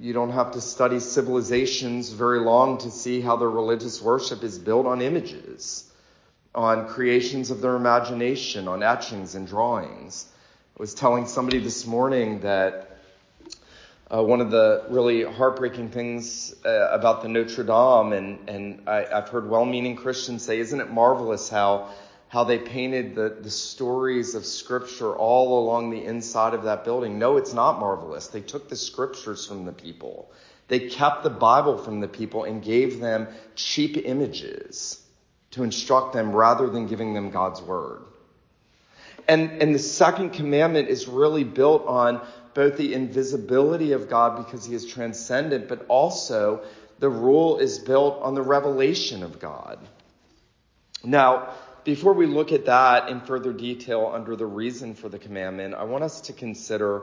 you 0.00 0.12
don't 0.12 0.32
have 0.32 0.52
to 0.52 0.60
study 0.60 1.00
civilizations 1.00 2.10
very 2.10 2.40
long 2.40 2.78
to 2.78 2.90
see 2.90 3.20
how 3.20 3.36
their 3.36 3.50
religious 3.50 4.02
worship 4.02 4.42
is 4.42 4.58
built 4.58 4.86
on 4.86 5.00
images, 5.00 5.90
on 6.54 6.88
creations 6.88 7.50
of 7.50 7.60
their 7.60 7.76
imagination, 7.76 8.68
on 8.68 8.82
etchings 8.82 9.34
and 9.34 9.46
drawings. 9.46 10.26
I 10.76 10.82
was 10.82 10.94
telling 10.94 11.26
somebody 11.26 11.58
this 11.58 11.86
morning 11.86 12.40
that 12.40 12.98
uh, 14.10 14.22
one 14.22 14.40
of 14.40 14.50
the 14.50 14.84
really 14.88 15.22
heartbreaking 15.22 15.90
things 15.90 16.54
uh, 16.64 16.88
about 16.90 17.22
the 17.22 17.28
Notre 17.28 17.62
Dame, 17.62 18.12
and, 18.12 18.48
and 18.48 18.88
I, 18.88 19.04
I've 19.04 19.28
heard 19.28 19.48
well 19.48 19.64
meaning 19.64 19.96
Christians 19.96 20.44
say, 20.44 20.58
isn't 20.58 20.80
it 20.80 20.90
marvelous 20.90 21.48
how 21.48 21.90
how 22.28 22.44
they 22.44 22.58
painted 22.58 23.14
the, 23.14 23.38
the 23.40 23.50
stories 23.50 24.34
of 24.34 24.44
scripture 24.44 25.14
all 25.14 25.58
along 25.58 25.90
the 25.90 26.04
inside 26.04 26.54
of 26.54 26.62
that 26.64 26.84
building. 26.84 27.18
No, 27.18 27.36
it's 27.38 27.54
not 27.54 27.80
marvelous. 27.80 28.28
They 28.28 28.42
took 28.42 28.68
the 28.68 28.76
scriptures 28.76 29.46
from 29.46 29.64
the 29.64 29.72
people. 29.72 30.30
They 30.68 30.88
kept 30.90 31.22
the 31.22 31.30
Bible 31.30 31.78
from 31.78 32.00
the 32.00 32.08
people 32.08 32.44
and 32.44 32.62
gave 32.62 33.00
them 33.00 33.28
cheap 33.54 33.96
images 33.96 35.02
to 35.52 35.62
instruct 35.62 36.12
them 36.12 36.32
rather 36.32 36.68
than 36.68 36.86
giving 36.86 37.14
them 37.14 37.30
God's 37.30 37.62
word. 37.62 38.02
And, 39.26 39.62
and 39.62 39.74
the 39.74 39.78
second 39.78 40.30
commandment 40.30 40.88
is 40.88 41.08
really 41.08 41.44
built 41.44 41.86
on 41.86 42.20
both 42.52 42.76
the 42.76 42.92
invisibility 42.92 43.92
of 43.92 44.10
God 44.10 44.44
because 44.44 44.66
he 44.66 44.74
is 44.74 44.84
transcendent, 44.84 45.68
but 45.68 45.86
also 45.88 46.62
the 46.98 47.08
rule 47.08 47.58
is 47.58 47.78
built 47.78 48.20
on 48.20 48.34
the 48.34 48.42
revelation 48.42 49.22
of 49.22 49.38
God. 49.38 49.78
Now, 51.04 51.54
before 51.84 52.12
we 52.12 52.26
look 52.26 52.52
at 52.52 52.66
that 52.66 53.08
in 53.08 53.20
further 53.20 53.52
detail 53.52 54.10
under 54.12 54.36
the 54.36 54.46
reason 54.46 54.94
for 54.94 55.08
the 55.08 55.18
commandment, 55.18 55.74
I 55.74 55.84
want 55.84 56.04
us 56.04 56.20
to 56.22 56.32
consider 56.32 57.02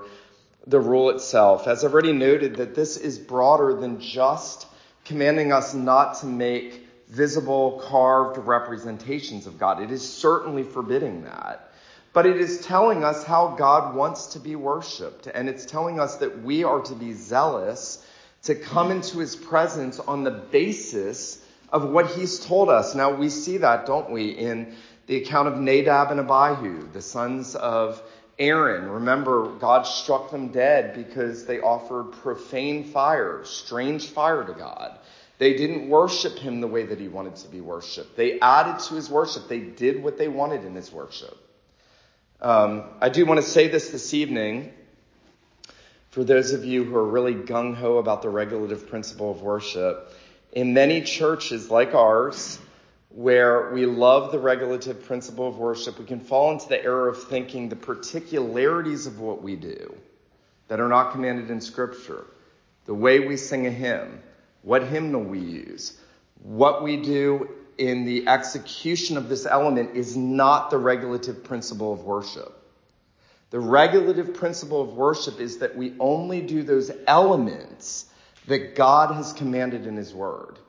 the 0.67 0.79
rule 0.79 1.09
itself. 1.09 1.67
As 1.67 1.83
I've 1.83 1.93
already 1.93 2.13
noted, 2.13 2.55
that 2.57 2.75
this 2.75 2.97
is 2.97 3.19
broader 3.19 3.73
than 3.73 3.99
just 3.99 4.67
commanding 5.05 5.51
us 5.51 5.73
not 5.73 6.19
to 6.19 6.25
make 6.25 6.87
visible 7.07 7.83
carved 7.85 8.37
representations 8.37 9.45
of 9.45 9.59
God. 9.59 9.81
It 9.81 9.91
is 9.91 10.07
certainly 10.07 10.63
forbidding 10.63 11.23
that. 11.23 11.71
But 12.13 12.25
it 12.25 12.37
is 12.37 12.61
telling 12.61 13.03
us 13.03 13.23
how 13.23 13.55
God 13.57 13.93
wants 13.93 14.27
to 14.27 14.39
be 14.39 14.55
worshiped. 14.55 15.27
And 15.27 15.49
it's 15.49 15.65
telling 15.65 15.99
us 15.99 16.15
that 16.17 16.41
we 16.43 16.63
are 16.63 16.81
to 16.81 16.95
be 16.95 17.13
zealous 17.13 18.05
to 18.43 18.55
come 18.55 18.91
into 18.91 19.19
his 19.19 19.35
presence 19.35 19.99
on 19.99 20.23
the 20.23 20.31
basis 20.31 21.44
of 21.75 21.89
what 21.89 22.07
he's 22.11 22.39
told 22.39 22.69
us. 22.69 22.95
Now 22.95 23.13
we 23.13 23.27
see 23.27 23.57
that, 23.57 23.85
don't 23.85 24.09
we, 24.09 24.29
in 24.29 24.73
the 25.07 25.17
account 25.17 25.49
of 25.49 25.59
Nadab 25.59 26.09
and 26.09 26.21
Abihu, 26.21 26.89
the 26.93 27.01
sons 27.01 27.53
of 27.53 28.01
Aaron. 28.39 28.89
Remember, 28.89 29.49
God 29.59 29.83
struck 29.83 30.31
them 30.31 30.53
dead 30.53 30.95
because 30.95 31.45
they 31.45 31.59
offered 31.59 32.13
profane 32.13 32.85
fire, 32.85 33.41
strange 33.43 34.07
fire 34.07 34.45
to 34.45 34.53
God. 34.53 34.97
They 35.37 35.57
didn't 35.57 35.89
worship 35.89 36.39
him 36.39 36.61
the 36.61 36.67
way 36.67 36.85
that 36.85 36.97
he 36.97 37.09
wanted 37.09 37.35
to 37.37 37.49
be 37.49 37.59
worshiped. 37.59 38.15
They 38.15 38.39
added 38.39 38.79
to 38.85 38.95
his 38.95 39.09
worship. 39.09 39.49
They 39.49 39.59
did 39.59 40.01
what 40.01 40.17
they 40.17 40.29
wanted 40.29 40.63
in 40.63 40.75
his 40.75 40.93
worship. 40.93 41.37
Um, 42.39 42.85
I 43.01 43.09
do 43.09 43.25
want 43.25 43.41
to 43.41 43.45
say 43.45 43.67
this 43.67 43.89
this 43.89 44.13
evening 44.13 44.71
for 46.11 46.23
those 46.23 46.53
of 46.53 46.63
you 46.63 46.85
who 46.85 46.95
are 46.95 47.05
really 47.05 47.33
gung 47.33 47.75
ho 47.75 47.97
about 47.97 48.21
the 48.21 48.29
regulative 48.29 48.87
principle 48.87 49.29
of 49.29 49.41
worship 49.41 50.13
in 50.55 50.73
many 50.73 51.01
churches 51.01 51.69
like 51.69 51.93
ours, 51.93 52.59
where 53.09 53.71
we 53.73 53.85
love 53.85 54.31
the 54.31 54.39
regulative 54.39 55.05
principle 55.05 55.47
of 55.47 55.57
worship, 55.57 55.99
we 55.99 56.05
can 56.05 56.19
fall 56.19 56.51
into 56.51 56.67
the 56.67 56.81
error 56.83 57.07
of 57.07 57.21
thinking 57.23 57.69
the 57.69 57.75
particularities 57.75 59.05
of 59.05 59.19
what 59.19 59.43
we 59.43 59.55
do 59.55 59.95
that 60.67 60.79
are 60.79 60.87
not 60.87 61.11
commanded 61.11 61.51
in 61.51 61.61
Scripture, 61.61 62.25
the 62.85 62.93
way 62.93 63.19
we 63.19 63.37
sing 63.37 63.67
a 63.67 63.71
hymn, 63.71 64.21
what 64.63 64.83
hymnal 64.83 65.21
we 65.21 65.39
use, 65.39 65.97
what 66.41 66.83
we 66.83 66.97
do 66.97 67.49
in 67.77 68.05
the 68.05 68.27
execution 68.27 69.17
of 69.17 69.27
this 69.27 69.45
element 69.45 69.95
is 69.95 70.15
not 70.15 70.69
the 70.69 70.77
regulative 70.77 71.43
principle 71.43 71.91
of 71.91 72.03
worship. 72.03 72.61
The 73.49 73.59
regulative 73.59 74.33
principle 74.33 74.81
of 74.81 74.93
worship 74.93 75.39
is 75.39 75.57
that 75.59 75.75
we 75.75 75.93
only 75.99 76.41
do 76.41 76.63
those 76.63 76.91
elements 77.07 78.07
that 78.47 78.75
God 78.75 79.15
has 79.15 79.33
commanded 79.33 79.87
in 79.87 79.95
His 79.95 80.13
Word, 80.13 80.59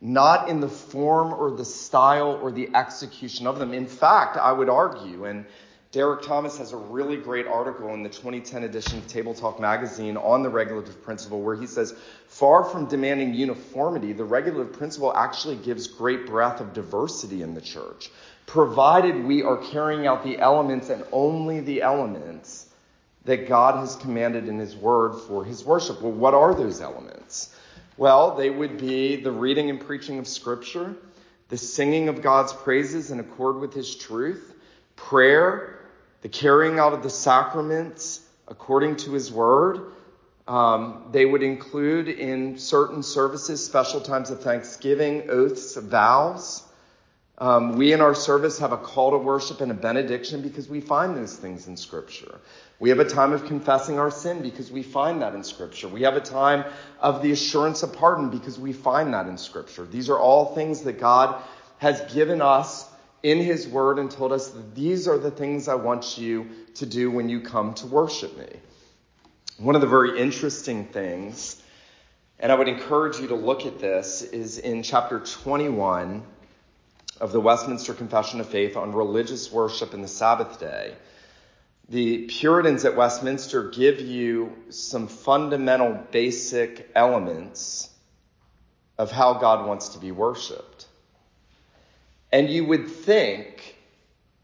not 0.00 0.48
in 0.48 0.60
the 0.60 0.68
form 0.68 1.32
or 1.34 1.50
the 1.50 1.64
style 1.64 2.38
or 2.42 2.52
the 2.52 2.70
execution 2.74 3.46
of 3.46 3.58
them. 3.58 3.72
In 3.72 3.86
fact, 3.86 4.36
I 4.36 4.52
would 4.52 4.68
argue, 4.68 5.24
and 5.24 5.44
Derek 5.90 6.22
Thomas 6.22 6.58
has 6.58 6.72
a 6.72 6.76
really 6.76 7.16
great 7.16 7.46
article 7.46 7.94
in 7.94 8.02
the 8.02 8.10
2010 8.10 8.62
edition 8.62 8.98
of 8.98 9.06
Table 9.06 9.32
Talk 9.32 9.58
magazine 9.58 10.18
on 10.18 10.42
the 10.42 10.50
regulative 10.50 11.02
principle 11.02 11.40
where 11.40 11.56
he 11.56 11.66
says, 11.66 11.94
far 12.26 12.64
from 12.64 12.86
demanding 12.86 13.32
uniformity, 13.32 14.12
the 14.12 14.24
regulative 14.24 14.74
principle 14.74 15.14
actually 15.14 15.56
gives 15.56 15.86
great 15.86 16.26
breadth 16.26 16.60
of 16.60 16.74
diversity 16.74 17.40
in 17.40 17.54
the 17.54 17.60
church, 17.62 18.10
provided 18.46 19.24
we 19.24 19.42
are 19.42 19.56
carrying 19.56 20.06
out 20.06 20.24
the 20.24 20.38
elements 20.38 20.90
and 20.90 21.04
only 21.10 21.60
the 21.60 21.80
elements 21.80 22.67
that 23.24 23.48
God 23.48 23.78
has 23.80 23.96
commanded 23.96 24.48
in 24.48 24.58
His 24.58 24.74
Word 24.74 25.14
for 25.26 25.44
His 25.44 25.64
worship. 25.64 26.00
Well, 26.00 26.12
what 26.12 26.34
are 26.34 26.54
those 26.54 26.80
elements? 26.80 27.54
Well, 27.96 28.36
they 28.36 28.48
would 28.48 28.78
be 28.78 29.16
the 29.16 29.32
reading 29.32 29.70
and 29.70 29.80
preaching 29.80 30.18
of 30.18 30.28
Scripture, 30.28 30.94
the 31.48 31.56
singing 31.56 32.08
of 32.08 32.22
God's 32.22 32.52
praises 32.52 33.10
in 33.10 33.20
accord 33.20 33.56
with 33.56 33.74
His 33.74 33.96
truth, 33.96 34.54
prayer, 34.96 35.80
the 36.22 36.28
carrying 36.28 36.78
out 36.78 36.92
of 36.92 37.02
the 37.02 37.10
sacraments 37.10 38.20
according 38.46 38.96
to 38.96 39.12
His 39.12 39.32
Word. 39.32 39.92
Um, 40.46 41.08
they 41.12 41.26
would 41.26 41.42
include 41.42 42.08
in 42.08 42.58
certain 42.58 43.02
services 43.02 43.64
special 43.64 44.00
times 44.00 44.30
of 44.30 44.42
thanksgiving, 44.42 45.28
oaths, 45.28 45.76
vows. 45.76 46.62
Um, 47.36 47.76
we 47.76 47.92
in 47.92 48.00
our 48.00 48.14
service 48.14 48.58
have 48.58 48.72
a 48.72 48.78
call 48.78 49.10
to 49.12 49.18
worship 49.18 49.60
and 49.60 49.70
a 49.70 49.74
benediction 49.74 50.40
because 50.40 50.68
we 50.68 50.80
find 50.80 51.16
those 51.16 51.36
things 51.36 51.68
in 51.68 51.76
Scripture. 51.76 52.40
We 52.80 52.90
have 52.90 53.00
a 53.00 53.04
time 53.04 53.32
of 53.32 53.44
confessing 53.46 53.98
our 53.98 54.10
sin 54.10 54.40
because 54.40 54.70
we 54.70 54.84
find 54.84 55.22
that 55.22 55.34
in 55.34 55.42
Scripture. 55.42 55.88
We 55.88 56.02
have 56.02 56.14
a 56.14 56.20
time 56.20 56.64
of 57.00 57.22
the 57.22 57.32
assurance 57.32 57.82
of 57.82 57.92
pardon 57.92 58.30
because 58.30 58.58
we 58.58 58.72
find 58.72 59.14
that 59.14 59.26
in 59.26 59.36
Scripture. 59.36 59.84
These 59.84 60.08
are 60.10 60.18
all 60.18 60.54
things 60.54 60.82
that 60.82 61.00
God 61.00 61.42
has 61.78 62.00
given 62.14 62.40
us 62.40 62.88
in 63.24 63.38
His 63.38 63.66
Word 63.66 63.98
and 63.98 64.08
told 64.08 64.32
us 64.32 64.50
that 64.50 64.76
these 64.76 65.08
are 65.08 65.18
the 65.18 65.30
things 65.30 65.66
I 65.66 65.74
want 65.74 66.18
you 66.18 66.46
to 66.76 66.86
do 66.86 67.10
when 67.10 67.28
you 67.28 67.40
come 67.40 67.74
to 67.74 67.86
worship 67.86 68.38
me. 68.38 68.48
One 69.58 69.74
of 69.74 69.80
the 69.80 69.88
very 69.88 70.20
interesting 70.20 70.86
things, 70.86 71.60
and 72.38 72.52
I 72.52 72.54
would 72.54 72.68
encourage 72.68 73.18
you 73.18 73.26
to 73.28 73.34
look 73.34 73.66
at 73.66 73.80
this, 73.80 74.22
is 74.22 74.58
in 74.58 74.84
chapter 74.84 75.18
21 75.18 76.22
of 77.20 77.32
the 77.32 77.40
Westminster 77.40 77.92
Confession 77.92 78.38
of 78.38 78.48
Faith 78.48 78.76
on 78.76 78.92
religious 78.92 79.50
worship 79.50 79.94
in 79.94 80.02
the 80.02 80.06
Sabbath 80.06 80.60
day, 80.60 80.94
the 81.88 82.26
Puritans 82.26 82.84
at 82.84 82.96
Westminster 82.96 83.70
give 83.70 84.00
you 84.00 84.56
some 84.70 85.08
fundamental 85.08 85.94
basic 86.10 86.90
elements 86.94 87.90
of 88.98 89.10
how 89.10 89.34
God 89.34 89.66
wants 89.66 89.90
to 89.90 89.98
be 89.98 90.12
worshiped. 90.12 90.86
And 92.30 92.50
you 92.50 92.66
would 92.66 92.88
think 92.88 93.76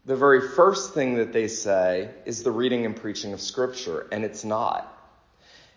the 0.05 0.15
very 0.15 0.47
first 0.49 0.93
thing 0.93 1.15
that 1.15 1.33
they 1.33 1.47
say 1.47 2.09
is 2.25 2.43
the 2.43 2.51
reading 2.51 2.85
and 2.85 2.95
preaching 2.95 3.33
of 3.33 3.41
Scripture, 3.41 4.07
and 4.11 4.23
it's 4.23 4.43
not. 4.43 4.91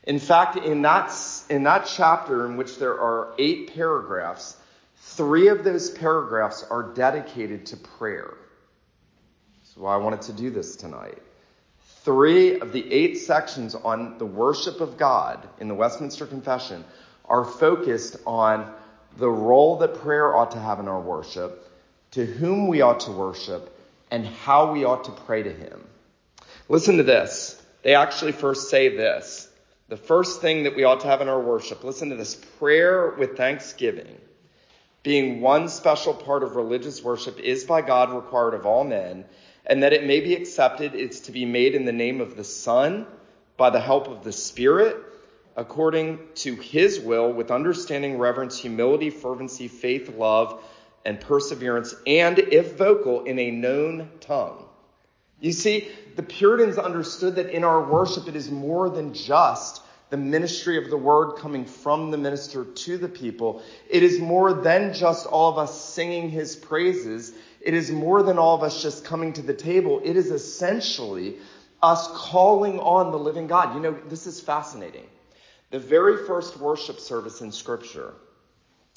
In 0.04 0.18
fact, 0.18 0.56
in 0.56 0.82
that, 0.82 1.12
in 1.50 1.64
that 1.64 1.90
chapter 1.94 2.46
in 2.46 2.56
which 2.56 2.78
there 2.78 2.98
are 2.98 3.34
eight 3.38 3.74
paragraphs, 3.74 4.56
Three 5.00 5.48
of 5.48 5.64
those 5.64 5.90
paragraphs 5.90 6.64
are 6.70 6.82
dedicated 6.82 7.66
to 7.66 7.76
prayer. 7.76 8.34
That's 9.58 9.76
why 9.76 9.94
I 9.94 9.96
wanted 9.96 10.22
to 10.22 10.32
do 10.32 10.50
this 10.50 10.76
tonight. 10.76 11.18
Three 12.08 12.58
of 12.58 12.72
the 12.72 12.90
eight 12.90 13.18
sections 13.18 13.74
on 13.74 14.16
the 14.16 14.24
worship 14.24 14.80
of 14.80 14.96
God 14.96 15.46
in 15.60 15.68
the 15.68 15.74
Westminster 15.74 16.24
Confession 16.24 16.82
are 17.26 17.44
focused 17.44 18.16
on 18.26 18.72
the 19.18 19.28
role 19.28 19.76
that 19.80 19.96
prayer 19.96 20.34
ought 20.34 20.52
to 20.52 20.58
have 20.58 20.80
in 20.80 20.88
our 20.88 21.02
worship, 21.02 21.70
to 22.12 22.24
whom 22.24 22.66
we 22.66 22.80
ought 22.80 23.00
to 23.00 23.10
worship, 23.10 23.78
and 24.10 24.24
how 24.24 24.72
we 24.72 24.86
ought 24.86 25.04
to 25.04 25.10
pray 25.10 25.42
to 25.42 25.52
Him. 25.52 25.86
Listen 26.70 26.96
to 26.96 27.02
this. 27.02 27.60
They 27.82 27.94
actually 27.94 28.32
first 28.32 28.70
say 28.70 28.88
this. 28.88 29.46
The 29.90 29.98
first 29.98 30.40
thing 30.40 30.62
that 30.62 30.74
we 30.74 30.84
ought 30.84 31.00
to 31.00 31.08
have 31.08 31.20
in 31.20 31.28
our 31.28 31.42
worship, 31.42 31.84
listen 31.84 32.08
to 32.08 32.16
this 32.16 32.36
prayer 32.58 33.16
with 33.18 33.36
thanksgiving, 33.36 34.18
being 35.02 35.42
one 35.42 35.68
special 35.68 36.14
part 36.14 36.42
of 36.42 36.56
religious 36.56 37.04
worship, 37.04 37.38
is 37.38 37.64
by 37.64 37.82
God 37.82 38.14
required 38.14 38.54
of 38.54 38.64
all 38.64 38.84
men, 38.84 39.26
and 39.68 39.82
that 39.82 39.92
it 39.92 40.04
may 40.04 40.20
be 40.20 40.34
accepted, 40.34 40.94
is 40.94 41.20
to 41.20 41.32
be 41.32 41.44
made 41.44 41.74
in 41.74 41.84
the 41.84 41.92
name 41.92 42.20
of 42.20 42.36
the 42.36 42.44
Son, 42.44 43.06
by 43.56 43.70
the 43.70 43.80
help 43.80 44.08
of 44.08 44.24
the 44.24 44.32
Spirit, 44.32 44.96
according 45.56 46.18
to 46.36 46.54
his 46.54 47.00
will, 47.00 47.32
with 47.32 47.50
understanding, 47.50 48.16
reverence, 48.16 48.56
humility, 48.56 49.10
fervency, 49.10 49.68
faith, 49.68 50.08
love, 50.16 50.62
and 51.04 51.20
perseverance, 51.20 51.94
and 52.06 52.38
if 52.38 52.76
vocal, 52.76 53.24
in 53.24 53.38
a 53.38 53.50
known 53.50 54.10
tongue. 54.20 54.64
You 55.40 55.52
see, 55.52 55.88
the 56.16 56.22
Puritans 56.22 56.78
understood 56.78 57.36
that 57.36 57.50
in 57.50 57.64
our 57.64 57.82
worship 57.82 58.28
it 58.28 58.36
is 58.36 58.50
more 58.50 58.90
than 58.90 59.14
just 59.14 59.82
the 60.10 60.16
ministry 60.16 60.78
of 60.82 60.90
the 60.90 60.96
word 60.96 61.36
coming 61.36 61.64
from 61.64 62.10
the 62.10 62.16
minister 62.16 62.64
to 62.64 62.96
the 62.96 63.08
people. 63.08 63.62
It 63.88 64.02
is 64.02 64.18
more 64.18 64.52
than 64.52 64.94
just 64.94 65.26
all 65.26 65.50
of 65.50 65.58
us 65.58 65.78
singing 65.80 66.30
his 66.30 66.56
praises. 66.56 67.32
It 67.68 67.74
is 67.74 67.90
more 67.90 68.22
than 68.22 68.38
all 68.38 68.54
of 68.54 68.62
us 68.62 68.80
just 68.80 69.04
coming 69.04 69.34
to 69.34 69.42
the 69.42 69.52
table. 69.52 70.00
It 70.02 70.16
is 70.16 70.30
essentially 70.30 71.36
us 71.82 72.08
calling 72.14 72.80
on 72.80 73.10
the 73.10 73.18
living 73.18 73.46
God. 73.46 73.74
You 73.74 73.80
know, 73.82 73.92
this 74.08 74.26
is 74.26 74.40
fascinating. 74.40 75.04
The 75.68 75.78
very 75.78 76.24
first 76.26 76.56
worship 76.56 76.98
service 76.98 77.42
in 77.42 77.52
Scripture 77.52 78.14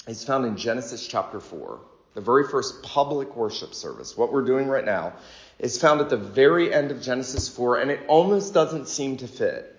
is 0.07 0.23
found 0.23 0.45
in 0.45 0.55
Genesis 0.55 1.05
chapter 1.05 1.41
4. 1.41 1.81
The 2.13 2.21
very 2.21 2.47
first 2.47 2.81
public 2.81 3.35
worship 3.35 3.73
service, 3.73 4.15
what 4.15 4.31
we're 4.31 4.45
doing 4.45 4.69
right 4.69 4.85
now, 4.85 5.15
is 5.59 5.77
found 5.77 5.99
at 5.99 6.09
the 6.09 6.15
very 6.15 6.73
end 6.73 6.91
of 6.91 7.01
Genesis 7.01 7.49
4, 7.49 7.81
and 7.81 7.91
it 7.91 7.99
almost 8.07 8.53
doesn't 8.53 8.87
seem 8.87 9.17
to 9.17 9.27
fit. 9.27 9.75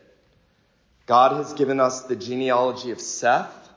God 1.06 1.32
has 1.32 1.54
given 1.54 1.80
us 1.80 2.02
the 2.02 2.16
genealogy 2.16 2.90
of 2.90 3.00
Seth, 3.00 3.70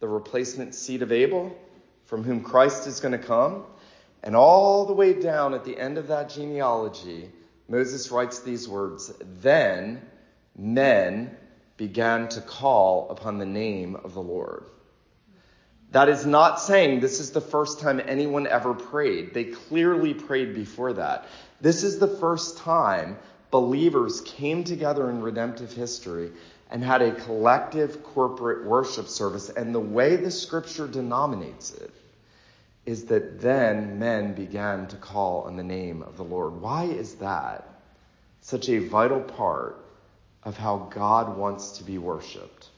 the 0.00 0.08
replacement 0.08 0.74
seed 0.74 1.02
of 1.02 1.12
Abel, 1.12 1.56
from 2.06 2.24
whom 2.24 2.42
Christ 2.42 2.88
is 2.88 2.98
going 2.98 3.12
to 3.12 3.24
come. 3.24 3.62
And 4.22 4.36
all 4.36 4.84
the 4.84 4.92
way 4.92 5.14
down 5.14 5.54
at 5.54 5.64
the 5.64 5.78
end 5.78 5.96
of 5.96 6.08
that 6.08 6.28
genealogy, 6.28 7.30
Moses 7.68 8.10
writes 8.10 8.40
these 8.40 8.68
words 8.68 9.12
Then 9.40 10.02
men 10.56 11.36
began 11.76 12.28
to 12.28 12.40
call 12.40 13.08
upon 13.10 13.38
the 13.38 13.46
name 13.46 13.96
of 13.96 14.12
the 14.12 14.22
Lord. 14.22 14.64
That 15.92 16.08
is 16.08 16.26
not 16.26 16.60
saying 16.60 17.00
this 17.00 17.18
is 17.18 17.30
the 17.30 17.40
first 17.40 17.80
time 17.80 18.00
anyone 18.04 18.46
ever 18.46 18.74
prayed. 18.74 19.34
They 19.34 19.44
clearly 19.44 20.14
prayed 20.14 20.54
before 20.54 20.92
that. 20.92 21.26
This 21.60 21.82
is 21.82 21.98
the 21.98 22.06
first 22.06 22.58
time 22.58 23.18
believers 23.50 24.20
came 24.20 24.62
together 24.62 25.10
in 25.10 25.22
redemptive 25.22 25.72
history 25.72 26.30
and 26.70 26.84
had 26.84 27.02
a 27.02 27.14
collective 27.14 28.04
corporate 28.04 28.64
worship 28.64 29.08
service. 29.08 29.48
And 29.48 29.74
the 29.74 29.80
way 29.80 30.16
the 30.16 30.30
scripture 30.30 30.86
denominates 30.86 31.72
it 31.72 31.90
is 32.90 33.04
that 33.04 33.40
then 33.40 34.00
men 34.00 34.34
began 34.34 34.88
to 34.88 34.96
call 34.96 35.42
on 35.42 35.54
the 35.54 35.62
name 35.62 36.02
of 36.02 36.16
the 36.16 36.24
Lord. 36.24 36.60
Why 36.60 36.86
is 36.86 37.14
that 37.16 37.64
such 38.40 38.68
a 38.68 38.80
vital 38.80 39.20
part 39.20 39.76
of 40.42 40.56
how 40.56 40.88
God 40.90 41.38
wants 41.38 41.78
to 41.78 41.84
be 41.84 41.98
worshiped? 41.98 42.68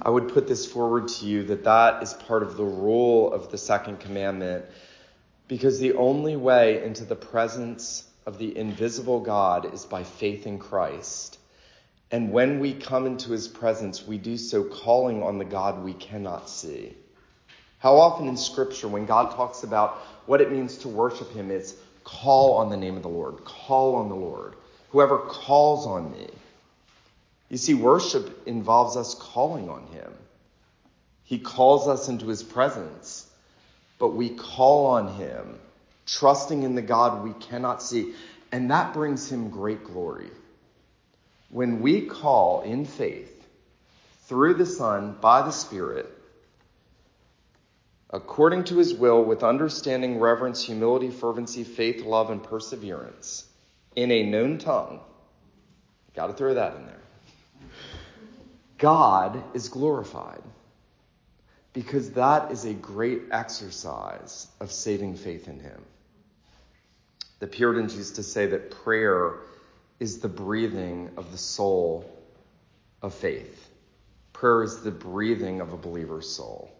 I 0.00 0.08
would 0.08 0.32
put 0.32 0.48
this 0.48 0.64
forward 0.64 1.08
to 1.08 1.26
you 1.26 1.44
that 1.44 1.64
that 1.64 2.02
is 2.02 2.14
part 2.14 2.42
of 2.42 2.56
the 2.56 2.64
rule 2.64 3.30
of 3.30 3.50
the 3.50 3.58
second 3.58 4.00
commandment 4.00 4.64
because 5.48 5.78
the 5.78 5.92
only 5.92 6.36
way 6.36 6.82
into 6.82 7.04
the 7.04 7.16
presence 7.16 8.08
of 8.24 8.38
the 8.38 8.56
invisible 8.56 9.20
God 9.20 9.74
is 9.74 9.84
by 9.84 10.02
faith 10.02 10.46
in 10.46 10.58
Christ. 10.58 11.38
And 12.10 12.32
when 12.32 12.58
we 12.58 12.72
come 12.72 13.04
into 13.04 13.32
his 13.32 13.48
presence, 13.48 14.06
we 14.06 14.16
do 14.16 14.38
so 14.38 14.64
calling 14.64 15.22
on 15.22 15.36
the 15.36 15.44
God 15.44 15.84
we 15.84 15.92
cannot 15.92 16.48
see. 16.48 16.96
How 17.78 17.96
often 17.96 18.28
in 18.28 18.36
scripture, 18.36 18.88
when 18.88 19.06
God 19.06 19.34
talks 19.34 19.62
about 19.62 19.98
what 20.26 20.40
it 20.40 20.50
means 20.50 20.78
to 20.78 20.88
worship 20.88 21.30
him, 21.32 21.50
it's 21.50 21.74
call 22.04 22.54
on 22.54 22.70
the 22.70 22.76
name 22.76 22.96
of 22.96 23.02
the 23.02 23.08
Lord, 23.08 23.44
call 23.44 23.96
on 23.96 24.08
the 24.08 24.14
Lord. 24.14 24.54
Whoever 24.90 25.18
calls 25.18 25.86
on 25.86 26.10
me. 26.10 26.28
You 27.48 27.56
see, 27.56 27.74
worship 27.74 28.46
involves 28.46 28.96
us 28.96 29.14
calling 29.14 29.68
on 29.68 29.86
Him. 29.86 30.12
He 31.24 31.38
calls 31.38 31.88
us 31.88 32.08
into 32.08 32.28
His 32.28 32.42
presence, 32.42 33.26
but 33.98 34.14
we 34.14 34.30
call 34.30 34.86
on 34.86 35.14
Him, 35.14 35.58
trusting 36.06 36.62
in 36.62 36.74
the 36.74 36.82
God 36.82 37.24
we 37.24 37.32
cannot 37.34 37.82
see, 37.82 38.14
and 38.52 38.70
that 38.70 38.94
brings 38.94 39.30
Him 39.30 39.50
great 39.50 39.84
glory. 39.84 40.30
When 41.50 41.80
we 41.80 42.02
call 42.06 42.62
in 42.62 42.84
faith 42.84 43.34
through 44.26 44.54
the 44.54 44.66
Son 44.66 45.16
by 45.20 45.42
the 45.42 45.50
Spirit, 45.50 46.06
according 48.10 48.64
to 48.64 48.78
His 48.78 48.94
will, 48.94 49.22
with 49.24 49.42
understanding, 49.42 50.18
reverence, 50.18 50.64
humility, 50.64 51.10
fervency, 51.10 51.64
faith, 51.64 52.04
love, 52.04 52.30
and 52.30 52.42
perseverance, 52.42 53.46
in 53.96 54.10
a 54.10 54.22
known 54.22 54.58
tongue, 54.58 55.00
got 56.14 56.28
to 56.28 56.32
throw 56.32 56.54
that 56.54 56.76
in 56.76 56.86
there 56.86 57.00
God 58.78 59.42
is 59.54 59.68
glorified. 59.68 60.42
Because 61.72 62.12
that 62.12 62.50
is 62.50 62.64
a 62.64 62.72
great 62.72 63.22
exercise 63.30 64.48
of 64.58 64.72
saving 64.72 65.16
faith 65.16 65.48
in 65.48 65.60
Him. 65.60 65.84
The 67.40 67.46
Puritans 67.46 67.94
used 67.96 68.16
to 68.16 68.22
say 68.22 68.46
that 68.46 68.70
prayer 68.70 69.34
is 70.00 70.20
the 70.20 70.28
breathing 70.28 71.10
of 71.16 71.30
the 71.30 71.38
soul 71.38 72.10
of 73.02 73.14
faith. 73.14 73.68
Prayer 74.32 74.62
is 74.62 74.80
the 74.80 74.90
breathing 74.90 75.60
of 75.60 75.72
a 75.72 75.76
believer's 75.76 76.28
soul. 76.28 76.70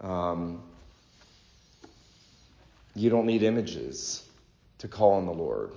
Um, 0.00 0.62
you 2.94 3.10
don't 3.10 3.26
need 3.26 3.42
images 3.42 4.26
to 4.78 4.88
call 4.88 5.14
on 5.14 5.26
the 5.26 5.32
Lord. 5.32 5.72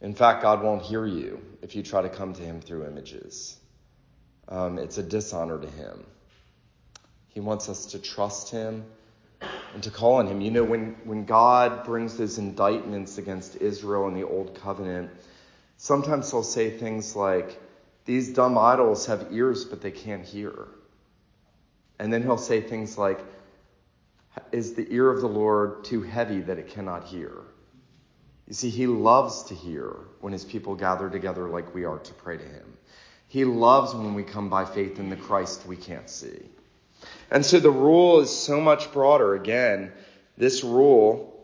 In 0.00 0.14
fact, 0.14 0.42
God 0.42 0.62
won't 0.62 0.82
hear 0.82 1.06
you 1.06 1.40
if 1.62 1.74
you 1.74 1.82
try 1.82 2.02
to 2.02 2.08
come 2.08 2.34
to 2.34 2.42
Him 2.42 2.60
through 2.60 2.86
images 2.86 3.58
um, 4.48 4.78
it's 4.78 4.98
a 4.98 5.02
dishonor 5.02 5.58
to 5.58 5.70
him. 5.70 6.04
He 7.28 7.40
wants 7.40 7.68
us 7.68 7.86
to 7.86 7.98
trust 7.98 8.50
him 8.50 8.84
and 9.74 9.82
to 9.82 9.90
call 9.90 10.14
on 10.14 10.26
him. 10.26 10.40
You 10.40 10.50
know, 10.50 10.64
when, 10.64 10.96
when 11.04 11.24
God 11.24 11.84
brings 11.84 12.16
those 12.16 12.38
indictments 12.38 13.18
against 13.18 13.56
Israel 13.56 14.08
in 14.08 14.14
the 14.14 14.26
Old 14.26 14.58
Covenant, 14.60 15.10
sometimes 15.76 16.30
he'll 16.30 16.42
say 16.42 16.70
things 16.70 17.14
like, 17.14 17.60
These 18.06 18.32
dumb 18.32 18.56
idols 18.56 19.06
have 19.06 19.28
ears, 19.30 19.64
but 19.64 19.82
they 19.82 19.90
can't 19.90 20.24
hear. 20.24 20.68
And 21.98 22.12
then 22.12 22.22
he'll 22.22 22.38
say 22.38 22.60
things 22.60 22.96
like, 22.96 23.20
Is 24.52 24.74
the 24.74 24.86
ear 24.92 25.10
of 25.10 25.20
the 25.20 25.28
Lord 25.28 25.84
too 25.84 26.02
heavy 26.02 26.40
that 26.42 26.58
it 26.58 26.68
cannot 26.68 27.04
hear? 27.04 27.32
You 28.46 28.54
see, 28.54 28.70
he 28.70 28.86
loves 28.86 29.44
to 29.44 29.54
hear 29.54 29.94
when 30.20 30.32
his 30.32 30.44
people 30.44 30.74
gather 30.74 31.10
together 31.10 31.48
like 31.48 31.74
we 31.74 31.84
are 31.84 31.98
to 31.98 32.14
pray 32.14 32.38
to 32.38 32.44
him. 32.44 32.78
He 33.26 33.44
loves 33.44 33.94
when 33.94 34.14
we 34.14 34.22
come 34.22 34.48
by 34.48 34.64
faith 34.64 34.98
in 34.98 35.10
the 35.10 35.16
Christ 35.16 35.66
we 35.66 35.76
can't 35.76 36.08
see. 36.08 36.40
And 37.30 37.44
so 37.44 37.60
the 37.60 37.70
rule 37.70 38.20
is 38.20 38.34
so 38.34 38.60
much 38.60 38.90
broader. 38.92 39.34
Again, 39.34 39.92
this 40.38 40.64
rule 40.64 41.38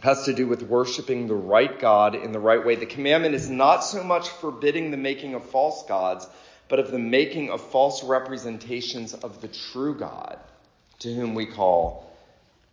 has 0.00 0.24
to 0.26 0.32
do 0.32 0.46
with 0.46 0.62
worshiping 0.62 1.26
the 1.26 1.34
right 1.34 1.80
God 1.80 2.14
in 2.14 2.30
the 2.30 2.38
right 2.38 2.64
way. 2.64 2.76
The 2.76 2.86
commandment 2.86 3.34
is 3.34 3.50
not 3.50 3.80
so 3.80 4.04
much 4.04 4.28
forbidding 4.28 4.92
the 4.92 4.96
making 4.96 5.34
of 5.34 5.44
false 5.44 5.84
gods, 5.86 6.26
but 6.68 6.78
of 6.78 6.90
the 6.90 6.98
making 6.98 7.50
of 7.50 7.60
false 7.70 8.04
representations 8.04 9.14
of 9.14 9.40
the 9.40 9.48
true 9.48 9.94
God 9.94 10.38
to 11.00 11.14
whom 11.14 11.34
we 11.34 11.46
call 11.46 12.08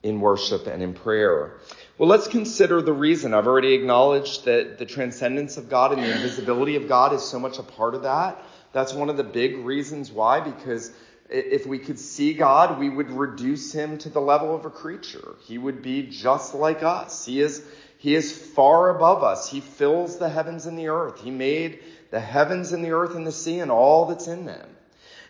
in 0.04 0.20
worship 0.20 0.68
and 0.68 0.84
in 0.84 0.94
prayer. 0.94 1.54
Well, 1.98 2.08
let's 2.08 2.28
consider 2.28 2.82
the 2.82 2.94
reason. 2.94 3.34
I've 3.34 3.48
already 3.48 3.74
acknowledged 3.74 4.46
that 4.46 4.78
the 4.78 4.86
transcendence 4.86 5.58
of 5.58 5.70
God 5.70 5.94
and 5.94 6.04
the 6.04 6.12
invisibility 6.12 6.76
of 6.76 6.88
God 6.88 7.14
is 7.14 7.24
so 7.24 7.40
much 7.40 7.58
a 7.58 7.64
part 7.64 7.96
of 7.96 8.04
that. 8.04 8.42
That's 8.72 8.94
one 8.94 9.10
of 9.10 9.18
the 9.18 9.24
big 9.24 9.58
reasons 9.58 10.12
why, 10.12 10.42
because 10.42 10.92
if 11.30 11.66
we 11.66 11.80
could 11.80 12.00
see 12.00 12.34
God, 12.34 12.78
we 12.78 12.90
would 12.90 13.10
reduce 13.10 13.72
him 13.72 13.98
to 14.00 14.10
the 14.10 14.22
level 14.22 14.54
of 14.54 14.66
a 14.66 14.70
creature. 14.70 15.36
He 15.48 15.58
would 15.58 15.82
be 15.82 16.04
just 16.04 16.54
like 16.54 16.84
us. 16.84 17.26
He 17.26 17.42
is, 17.42 17.66
he 18.06 18.14
is 18.14 18.32
far 18.32 18.96
above 18.96 19.24
us. 19.24 19.50
He 19.50 19.62
fills 19.62 20.20
the 20.20 20.30
heavens 20.30 20.68
and 20.68 20.78
the 20.78 20.90
earth. 20.90 21.22
He 21.22 21.32
made 21.32 21.80
the 22.12 22.20
heavens 22.20 22.72
and 22.72 22.86
the 22.86 22.92
earth 22.92 23.16
and 23.16 23.26
the 23.26 23.32
sea 23.32 23.62
and 23.62 23.72
all 23.72 24.06
that's 24.06 24.28
in 24.28 24.46
them. 24.46 24.70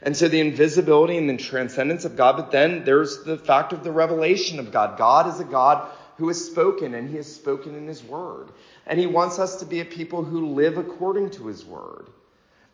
And 0.01 0.17
so 0.17 0.27
the 0.27 0.41
invisibility 0.41 1.17
and 1.17 1.29
the 1.29 1.37
transcendence 1.37 2.03
of 2.03 2.17
God, 2.17 2.35
but 2.35 2.51
then 2.51 2.83
there's 2.83 3.23
the 3.23 3.37
fact 3.37 3.71
of 3.71 3.85
the 3.85 3.93
revelation 3.93 4.59
of 4.59 4.73
God. 4.73 4.97
God 4.97 5.27
is 5.33 5.39
a 5.39 5.45
God 5.45 5.89
who 6.17 6.27
has 6.27 6.45
spoken, 6.45 6.93
and 6.95 7.09
he 7.09 7.15
has 7.15 7.33
spoken 7.33 7.75
in 7.75 7.87
his 7.87 8.03
word. 8.03 8.49
And 8.85 8.99
he 8.99 9.07
wants 9.07 9.39
us 9.39 9.55
to 9.61 9.65
be 9.65 9.79
a 9.79 9.85
people 9.85 10.25
who 10.25 10.47
live 10.47 10.77
according 10.77 11.29
to 11.29 11.47
his 11.47 11.63
word. 11.63 12.09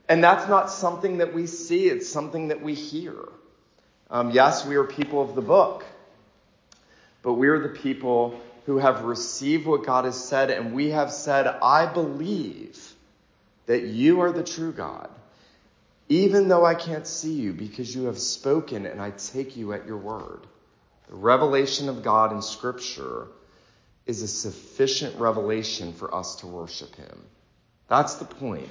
And 0.09 0.23
that's 0.23 0.49
not 0.49 0.71
something 0.71 1.19
that 1.19 1.35
we 1.35 1.45
see, 1.45 1.85
it's 1.85 2.09
something 2.09 2.47
that 2.47 2.63
we 2.63 2.73
hear. 2.73 3.19
Um, 4.09 4.31
yes, 4.31 4.65
we 4.65 4.77
are 4.77 4.83
people 4.83 5.21
of 5.21 5.35
the 5.35 5.43
book, 5.43 5.85
but 7.21 7.33
we 7.33 7.49
are 7.49 7.59
the 7.59 7.69
people 7.69 8.41
who 8.65 8.77
have 8.77 9.03
received 9.03 9.65
what 9.65 9.85
God 9.85 10.05
has 10.05 10.21
said, 10.21 10.51
and 10.51 10.73
we 10.73 10.89
have 10.91 11.11
said, 11.11 11.47
I 11.47 11.85
believe 11.91 12.93
that 13.65 13.83
you 13.83 14.21
are 14.21 14.31
the 14.31 14.43
true 14.43 14.71
God, 14.71 15.09
even 16.09 16.47
though 16.47 16.65
I 16.65 16.75
can't 16.75 17.07
see 17.07 17.33
you, 17.33 17.53
because 17.53 17.95
you 17.95 18.05
have 18.05 18.19
spoken 18.19 18.85
and 18.85 19.01
I 19.01 19.11
take 19.11 19.55
you 19.55 19.73
at 19.73 19.85
your 19.87 19.97
word. 19.97 20.45
The 21.09 21.15
revelation 21.15 21.89
of 21.89 22.03
God 22.03 22.31
in 22.31 22.41
Scripture 22.41 23.27
is 24.05 24.21
a 24.21 24.27
sufficient 24.27 25.17
revelation 25.19 25.93
for 25.93 26.13
us 26.13 26.35
to 26.37 26.47
worship 26.47 26.95
Him. 26.95 27.25
That's 27.87 28.15
the 28.15 28.25
point 28.25 28.69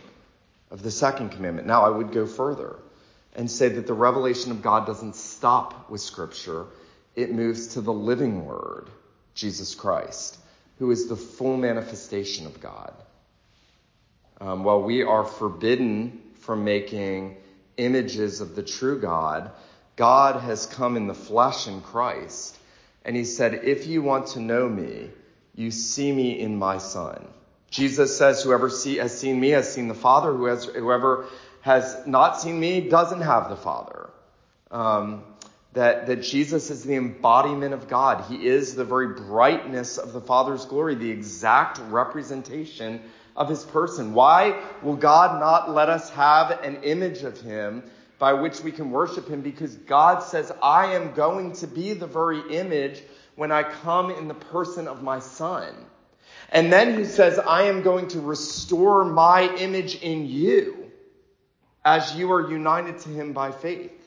of 0.70 0.82
the 0.82 0.90
second 0.90 1.30
commandment. 1.30 1.66
Now, 1.66 1.84
I 1.84 1.90
would 1.90 2.12
go 2.12 2.26
further 2.26 2.76
and 3.34 3.50
say 3.50 3.68
that 3.68 3.86
the 3.86 3.94
revelation 3.94 4.50
of 4.50 4.62
God 4.62 4.86
doesn't 4.86 5.16
stop 5.16 5.90
with 5.90 6.00
Scripture, 6.00 6.66
it 7.14 7.32
moves 7.32 7.68
to 7.68 7.80
the 7.80 7.92
living 7.92 8.44
Word, 8.44 8.88
Jesus 9.34 9.74
Christ, 9.74 10.38
who 10.78 10.90
is 10.90 11.08
the 11.08 11.16
full 11.16 11.56
manifestation 11.56 12.46
of 12.46 12.60
God. 12.60 12.92
Um, 14.40 14.64
while 14.64 14.82
we 14.82 15.02
are 15.02 15.24
forbidden 15.24 16.20
from 16.40 16.64
making 16.64 17.36
images 17.76 18.40
of 18.40 18.56
the 18.56 18.62
true 18.62 19.00
God, 19.00 19.50
God 19.96 20.40
has 20.40 20.66
come 20.66 20.96
in 20.96 21.06
the 21.06 21.14
flesh 21.14 21.68
in 21.68 21.82
Christ. 21.82 22.56
And 23.04 23.14
he 23.14 23.24
said, 23.24 23.64
If 23.64 23.86
you 23.86 24.02
want 24.02 24.28
to 24.28 24.40
know 24.40 24.68
me, 24.68 25.10
you 25.54 25.70
see 25.70 26.10
me 26.10 26.38
in 26.40 26.56
my 26.56 26.78
Son. 26.78 27.26
Jesus 27.70 28.16
says, 28.16 28.42
Whoever 28.42 28.70
see, 28.70 28.96
has 28.96 29.18
seen 29.18 29.38
me 29.38 29.50
has 29.50 29.72
seen 29.72 29.88
the 29.88 29.94
Father. 29.94 30.32
Who 30.32 30.46
has, 30.46 30.64
whoever 30.64 31.26
has 31.60 32.06
not 32.06 32.40
seen 32.40 32.58
me 32.58 32.88
doesn't 32.88 33.20
have 33.20 33.50
the 33.50 33.56
Father. 33.56 34.10
Um, 34.70 35.24
that, 35.72 36.06
that 36.06 36.22
Jesus 36.22 36.70
is 36.70 36.82
the 36.82 36.96
embodiment 36.96 37.74
of 37.74 37.88
God. 37.88 38.24
He 38.24 38.46
is 38.46 38.74
the 38.74 38.84
very 38.84 39.14
brightness 39.14 39.98
of 39.98 40.12
the 40.12 40.20
Father's 40.20 40.64
glory, 40.64 40.96
the 40.96 41.10
exact 41.10 41.78
representation 41.90 43.00
of 43.36 43.48
his 43.48 43.64
person. 43.64 44.12
Why 44.12 44.60
will 44.82 44.96
God 44.96 45.38
not 45.38 45.70
let 45.70 45.88
us 45.88 46.10
have 46.10 46.50
an 46.62 46.82
image 46.82 47.22
of 47.22 47.40
him 47.40 47.84
by 48.18 48.32
which 48.32 48.60
we 48.60 48.72
can 48.72 48.90
worship 48.90 49.28
him? 49.28 49.42
Because 49.42 49.76
God 49.76 50.22
says, 50.24 50.52
I 50.62 50.94
am 50.94 51.12
going 51.12 51.52
to 51.54 51.66
be 51.68 51.92
the 51.92 52.08
very 52.08 52.40
image 52.56 53.02
when 53.36 53.52
I 53.52 53.62
come 53.62 54.10
in 54.10 54.26
the 54.26 54.34
person 54.34 54.88
of 54.88 55.02
my 55.02 55.20
son. 55.20 55.72
And 56.52 56.72
then 56.72 56.98
he 56.98 57.04
says, 57.04 57.38
I 57.38 57.62
am 57.64 57.82
going 57.82 58.08
to 58.08 58.20
restore 58.20 59.04
my 59.04 59.54
image 59.56 60.02
in 60.02 60.26
you 60.26 60.90
as 61.84 62.14
you 62.16 62.32
are 62.32 62.50
united 62.50 62.98
to 63.00 63.08
him 63.08 63.32
by 63.32 63.52
faith. 63.52 63.99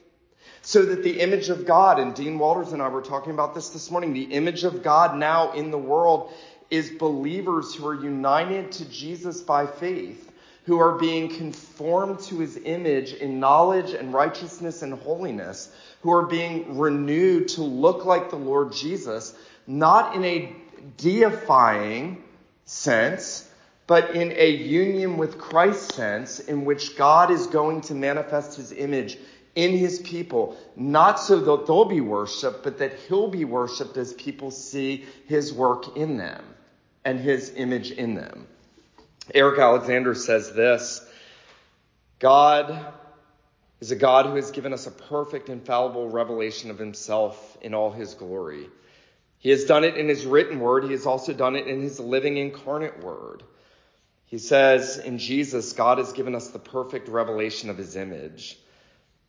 So 0.66 0.86
that 0.86 1.04
the 1.04 1.20
image 1.20 1.50
of 1.50 1.66
God, 1.66 2.00
and 2.00 2.16
Dean 2.16 2.40
Walters 2.40 2.72
and 2.72 2.82
I 2.82 2.88
were 2.88 3.02
talking 3.02 3.34
about 3.34 3.54
this 3.54 3.70
this 3.70 3.92
morning, 3.92 4.14
the 4.14 4.24
image 4.24 4.64
of 4.64 4.82
God 4.82 5.18
now 5.18 5.52
in 5.52 5.72
the 5.72 5.78
world 5.78 6.32
is 6.70 6.90
believers 6.90 7.76
who 7.76 7.86
are 7.86 8.02
united 8.02 8.72
to 8.72 8.90
Jesus 8.90 9.42
by 9.42 9.68
faith, 9.68 10.32
who 10.64 10.80
are 10.80 10.98
being 10.98 11.28
conformed 11.28 12.22
to 12.22 12.40
his 12.40 12.58
image 12.64 13.12
in 13.12 13.42
knowledge 13.42 13.92
and 13.92 14.14
righteousness 14.14 14.84
and 14.84 14.94
holiness, 14.94 15.70
who 16.02 16.14
are 16.14 16.28
being 16.28 16.78
renewed 16.78 17.50
to 17.50 17.62
look 17.62 18.06
like 18.06 18.30
the 18.30 18.38
Lord 18.38 18.72
Jesus, 18.72 19.36
not 19.68 20.16
in 20.16 20.24
a 20.24 20.56
deifying 20.96 22.24
sense, 22.64 23.50
but 23.86 24.16
in 24.16 24.32
a 24.32 24.50
union 24.50 25.18
with 25.18 25.38
Christ 25.38 25.92
sense, 25.92 26.40
in 26.40 26.64
which 26.64 26.98
God 26.98 27.32
is 27.32 27.48
going 27.48 27.82
to 27.82 27.94
manifest 27.94 28.56
his 28.56 28.72
image 28.72 29.18
in 29.56 29.78
his 29.78 30.00
people, 30.00 30.58
not 30.76 31.20
so 31.20 31.40
that 31.40 31.68
they'll 31.68 31.86
be 31.86 32.02
worshiped, 32.02 32.64
but 32.64 32.80
that 32.80 32.94
he'll 33.08 33.28
be 33.28 33.46
worshiped 33.46 33.98
as 33.98 34.14
people 34.14 34.50
see 34.50 35.06
his 35.28 35.54
work 35.54 35.96
in 35.96 36.18
them 36.18 36.44
and 37.06 37.20
his 37.20 37.54
image 37.56 37.92
in 37.92 38.16
them. 38.16 38.48
Eric 39.34 39.60
Alexander 39.60 40.16
says 40.16 40.54
this 40.54 41.06
God 42.20 42.94
is 43.80 43.92
a 43.92 43.96
God 43.96 44.26
who 44.26 44.36
has 44.36 44.52
given 44.52 44.74
us 44.74 44.88
a 44.88 44.92
perfect, 44.92 45.50
infallible 45.50 46.10
revelation 46.10 46.72
of 46.72 46.80
himself 46.80 47.58
in 47.62 47.74
all 47.74 47.92
his 47.92 48.14
glory. 48.14 48.68
He 49.40 49.50
has 49.50 49.66
done 49.66 49.84
it 49.84 49.98
in 49.98 50.08
his 50.08 50.26
written 50.26 50.62
word. 50.62 50.86
He 50.86 50.92
has 50.92 51.06
also 51.06 51.34
done 51.34 51.58
it 51.58 51.68
in 51.68 51.82
his 51.82 52.00
living 52.00 52.38
incarnate 52.38 53.04
word. 53.04 53.44
He 54.26 54.38
says 54.38 54.98
in 54.98 55.18
Jesus, 55.18 55.74
God 55.74 55.98
has 55.98 56.14
given 56.14 56.34
us 56.34 56.48
the 56.48 56.60
perfect 56.60 57.10
revelation 57.10 57.70
of 57.70 57.78
his 57.78 57.98
image. 57.98 58.58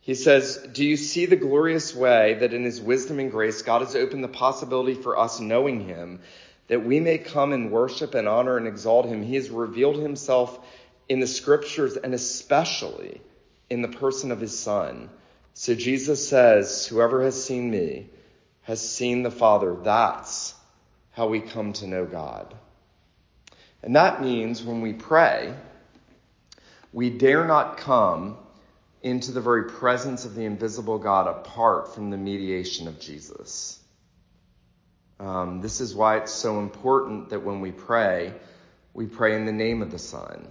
He 0.05 0.15
says, 0.15 0.59
Do 0.71 0.85
you 0.85 0.99
see 0.99 1.25
the 1.25 1.35
glorious 1.35 1.95
way 1.95 2.35
that 2.35 2.53
in 2.53 2.63
his 2.63 2.79
wisdom 2.79 3.21
and 3.21 3.31
grace, 3.31 3.63
God 3.63 3.81
has 3.81 3.97
opened 3.97 4.23
the 4.23 4.29
possibility 4.29 4.93
for 4.93 5.19
us 5.19 5.41
knowing 5.41 5.81
him 5.81 6.21
that 6.69 6.85
we 6.85 7.01
may 7.01 7.17
come 7.17 7.55
and 7.55 7.71
worship 7.73 8.15
and 8.15 8.29
honor 8.29 8.59
and 8.59 8.67
exalt 8.67 9.07
him. 9.07 9.23
He 9.23 9.37
has 9.37 9.49
revealed 9.49 9.97
himself 9.97 10.59
in 11.09 11.21
the 11.21 11.27
scriptures 11.27 11.97
and 11.97 12.13
especially 12.13 13.23
in 13.71 13.81
the 13.81 13.89
person 13.89 14.31
of 14.31 14.41
his 14.41 14.59
son. 14.59 15.09
So 15.55 15.75
Jesus 15.75 16.29
says, 16.29 16.87
whoever 16.87 17.23
has 17.23 17.43
seen 17.43 17.71
me 17.71 18.11
has 18.63 18.87
seen 18.87 19.23
the 19.23 19.31
Father. 19.31 19.75
That's 19.75 20.55
how 21.13 21.29
we 21.29 21.41
come 21.41 21.73
to 21.75 21.87
know 21.87 22.05
God. 22.05 22.55
And 23.83 23.97
that 23.97 24.21
means 24.21 24.63
when 24.63 24.83
we 24.83 24.93
pray, 24.93 25.55
we 26.93 27.09
dare 27.09 27.47
not 27.47 27.79
come 27.79 28.37
into 29.05 29.33
the 29.33 29.41
very 29.41 29.65
presence 29.65 30.25
of 30.25 30.35
the 30.35 30.47
invisible 30.47 30.99
God 30.99 31.29
apart 31.29 31.95
from 31.95 32.09
the 32.09 32.17
mediation 32.17 32.89
of 32.89 32.99
Jesus. 32.99 33.79
Um, 35.21 35.61
this 35.61 35.83
is 35.83 35.95
why 35.95 36.17
it's 36.17 36.33
so 36.33 36.59
important 36.59 37.29
that 37.29 37.45
when 37.45 37.61
we 37.61 37.71
pray, 37.71 38.33
we 38.95 39.05
pray 39.05 39.37
in 39.37 39.45
the 39.45 39.53
name 39.53 39.83
of 39.83 39.91
the 39.91 39.99
Son. 39.99 40.49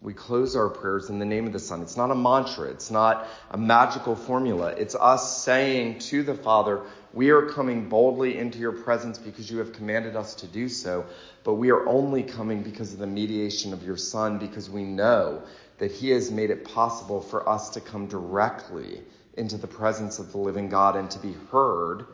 We 0.00 0.14
close 0.14 0.56
our 0.56 0.70
prayers 0.70 1.10
in 1.10 1.18
the 1.18 1.26
name 1.26 1.46
of 1.46 1.52
the 1.52 1.58
Son. 1.58 1.82
It's 1.82 1.98
not 1.98 2.10
a 2.10 2.14
mantra. 2.14 2.70
It's 2.70 2.90
not 2.90 3.28
a 3.50 3.58
magical 3.58 4.16
formula. 4.16 4.68
It's 4.68 4.94
us 4.94 5.44
saying 5.44 5.98
to 5.98 6.22
the 6.22 6.34
Father, 6.34 6.80
we 7.12 7.28
are 7.30 7.50
coming 7.50 7.90
boldly 7.90 8.38
into 8.38 8.58
your 8.58 8.72
presence 8.72 9.18
because 9.18 9.50
you 9.50 9.58
have 9.58 9.74
commanded 9.74 10.16
us 10.16 10.36
to 10.36 10.46
do 10.46 10.70
so, 10.70 11.04
but 11.44 11.54
we 11.54 11.70
are 11.70 11.86
only 11.86 12.22
coming 12.22 12.62
because 12.62 12.94
of 12.94 12.98
the 12.98 13.06
mediation 13.06 13.74
of 13.74 13.82
your 13.82 13.98
Son, 13.98 14.38
because 14.38 14.70
we 14.70 14.84
know 14.84 15.42
that 15.80 15.90
he 15.90 16.10
has 16.10 16.30
made 16.30 16.50
it 16.50 16.64
possible 16.64 17.20
for 17.20 17.46
us 17.48 17.70
to 17.70 17.80
come 17.80 18.06
directly 18.06 19.02
into 19.34 19.58
the 19.58 19.66
presence 19.66 20.18
of 20.18 20.32
the 20.32 20.38
living 20.38 20.68
God 20.70 20.94
and 20.96 21.10
to 21.10 21.18
be 21.18 21.34
heard 21.50 22.06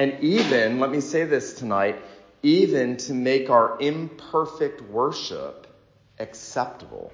and 0.00 0.18
even, 0.20 0.80
let 0.80 0.90
me 0.90 1.00
say 1.02 1.24
this 1.24 1.52
tonight, 1.52 2.00
even 2.42 2.96
to 2.96 3.12
make 3.12 3.50
our 3.50 3.78
imperfect 3.80 4.80
worship 4.80 5.66
acceptable. 6.18 7.12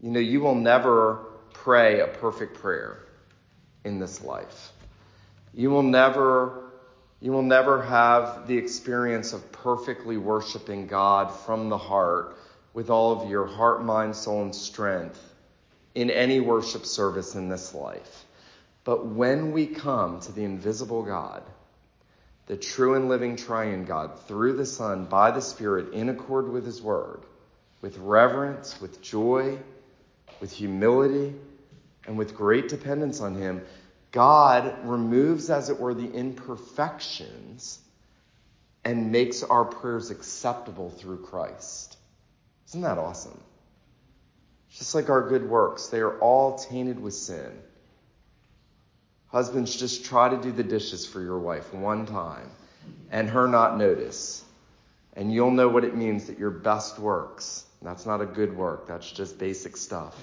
You 0.00 0.10
know, 0.10 0.20
you 0.20 0.40
will 0.40 0.54
never 0.54 1.26
pray 1.52 2.00
a 2.00 2.06
perfect 2.06 2.54
prayer 2.54 3.04
in 3.84 3.98
this 3.98 4.22
life. 4.22 4.72
You 5.52 5.68
will 5.68 5.82
never 5.82 6.60
you 7.20 7.32
will 7.32 7.42
never 7.42 7.82
have 7.82 8.46
the 8.46 8.56
experience 8.56 9.34
of 9.34 9.52
perfectly 9.52 10.16
worshiping 10.18 10.86
God 10.86 11.28
from 11.28 11.68
the 11.68 11.78
heart 11.78 12.36
with 12.74 12.90
all 12.90 13.22
of 13.22 13.30
your 13.30 13.46
heart, 13.46 13.82
mind, 13.82 14.14
soul, 14.14 14.42
and 14.42 14.54
strength 14.54 15.20
in 15.94 16.10
any 16.10 16.40
worship 16.40 16.84
service 16.84 17.34
in 17.34 17.48
this 17.48 17.72
life. 17.72 18.24
But 18.82 19.06
when 19.06 19.52
we 19.52 19.66
come 19.66 20.20
to 20.20 20.32
the 20.32 20.44
invisible 20.44 21.04
God, 21.04 21.42
the 22.46 22.56
true 22.56 22.94
and 22.94 23.08
living 23.08 23.36
triune 23.36 23.84
God, 23.84 24.20
through 24.26 24.54
the 24.54 24.66
Son, 24.66 25.06
by 25.06 25.30
the 25.30 25.40
Spirit, 25.40 25.94
in 25.94 26.10
accord 26.10 26.50
with 26.50 26.66
His 26.66 26.82
Word, 26.82 27.20
with 27.80 27.96
reverence, 27.96 28.78
with 28.80 29.00
joy, 29.00 29.58
with 30.40 30.52
humility, 30.52 31.34
and 32.06 32.18
with 32.18 32.36
great 32.36 32.68
dependence 32.68 33.20
on 33.20 33.34
Him, 33.34 33.62
God 34.10 34.76
removes, 34.84 35.48
as 35.48 35.70
it 35.70 35.80
were, 35.80 35.94
the 35.94 36.12
imperfections 36.12 37.80
and 38.84 39.10
makes 39.10 39.42
our 39.42 39.64
prayers 39.64 40.10
acceptable 40.10 40.90
through 40.90 41.24
Christ. 41.24 41.93
Isn't 42.74 42.82
that 42.82 42.98
awesome? 42.98 43.40
Just 44.72 44.96
like 44.96 45.08
our 45.08 45.28
good 45.28 45.48
works, 45.48 45.86
they 45.86 46.00
are 46.00 46.18
all 46.18 46.58
tainted 46.58 46.98
with 46.98 47.14
sin. 47.14 47.52
Husbands, 49.28 49.76
just 49.76 50.04
try 50.04 50.28
to 50.28 50.36
do 50.36 50.50
the 50.50 50.64
dishes 50.64 51.06
for 51.06 51.22
your 51.22 51.38
wife 51.38 51.72
one 51.72 52.04
time 52.04 52.50
and 53.12 53.30
her 53.30 53.46
not 53.46 53.78
notice. 53.78 54.44
And 55.12 55.32
you'll 55.32 55.52
know 55.52 55.68
what 55.68 55.84
it 55.84 55.94
means 55.94 56.26
that 56.26 56.40
your 56.40 56.50
best 56.50 56.98
works, 56.98 57.64
that's 57.80 58.06
not 58.06 58.20
a 58.20 58.26
good 58.26 58.56
work, 58.56 58.88
that's 58.88 59.08
just 59.08 59.38
basic 59.38 59.76
stuff, 59.76 60.20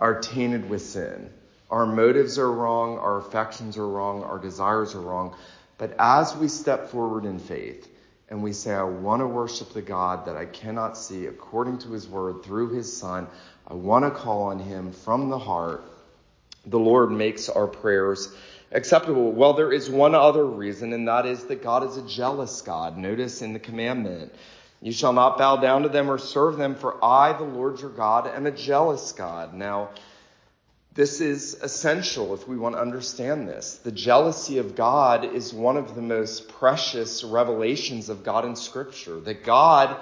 are 0.00 0.20
tainted 0.20 0.68
with 0.68 0.82
sin. 0.82 1.30
Our 1.70 1.86
motives 1.86 2.36
are 2.36 2.50
wrong, 2.50 2.98
our 2.98 3.18
affections 3.18 3.78
are 3.78 3.86
wrong, 3.86 4.24
our 4.24 4.40
desires 4.40 4.96
are 4.96 5.00
wrong. 5.00 5.36
But 5.78 5.94
as 6.00 6.34
we 6.34 6.48
step 6.48 6.88
forward 6.88 7.26
in 7.26 7.38
faith 7.38 7.88
and 8.28 8.42
we 8.42 8.52
say, 8.52 8.72
I 8.72 8.82
want 8.82 9.20
to 9.20 9.26
worship 9.26 9.72
the 9.72 9.82
God 9.82 10.26
that 10.26 10.36
I 10.36 10.46
cannot 10.46 10.96
see 10.96 11.26
according 11.26 11.78
to 11.78 11.92
his 11.92 12.08
word 12.08 12.42
through 12.42 12.70
his 12.70 12.94
son, 12.94 13.28
I 13.68 13.74
want 13.74 14.04
to 14.04 14.10
call 14.10 14.44
on 14.44 14.58
him 14.58 14.92
from 14.92 15.28
the 15.28 15.38
heart, 15.38 15.84
the 16.66 16.78
Lord 16.78 17.10
makes 17.12 17.48
our 17.48 17.66
prayers 17.66 18.34
acceptable. 18.72 19.30
Well, 19.30 19.52
there 19.52 19.72
is 19.72 19.88
one 19.88 20.14
other 20.14 20.44
reason, 20.44 20.92
and 20.92 21.06
that 21.06 21.26
is 21.26 21.44
that 21.44 21.62
God 21.62 21.84
is 21.84 21.96
a 21.96 22.06
jealous 22.06 22.60
God. 22.62 22.96
Notice 22.96 23.42
in 23.42 23.52
the 23.52 23.58
commandment, 23.60 24.34
you 24.82 24.92
shall 24.92 25.12
not 25.12 25.38
bow 25.38 25.56
down 25.56 25.82
to 25.82 25.88
them 25.88 26.10
or 26.10 26.18
serve 26.18 26.56
them, 26.56 26.74
for 26.74 27.02
I, 27.04 27.32
the 27.32 27.44
Lord 27.44 27.80
your 27.80 27.90
God, 27.90 28.26
am 28.26 28.46
a 28.46 28.50
jealous 28.50 29.12
God. 29.12 29.54
Now, 29.54 29.90
this 30.96 31.20
is 31.20 31.54
essential 31.62 32.32
if 32.32 32.48
we 32.48 32.56
want 32.56 32.74
to 32.74 32.80
understand 32.80 33.46
this. 33.46 33.76
The 33.84 33.92
jealousy 33.92 34.56
of 34.56 34.74
God 34.74 35.26
is 35.26 35.52
one 35.52 35.76
of 35.76 35.94
the 35.94 36.00
most 36.00 36.48
precious 36.48 37.22
revelations 37.22 38.08
of 38.08 38.24
God 38.24 38.46
in 38.46 38.56
Scripture. 38.56 39.20
That 39.20 39.44
God 39.44 39.94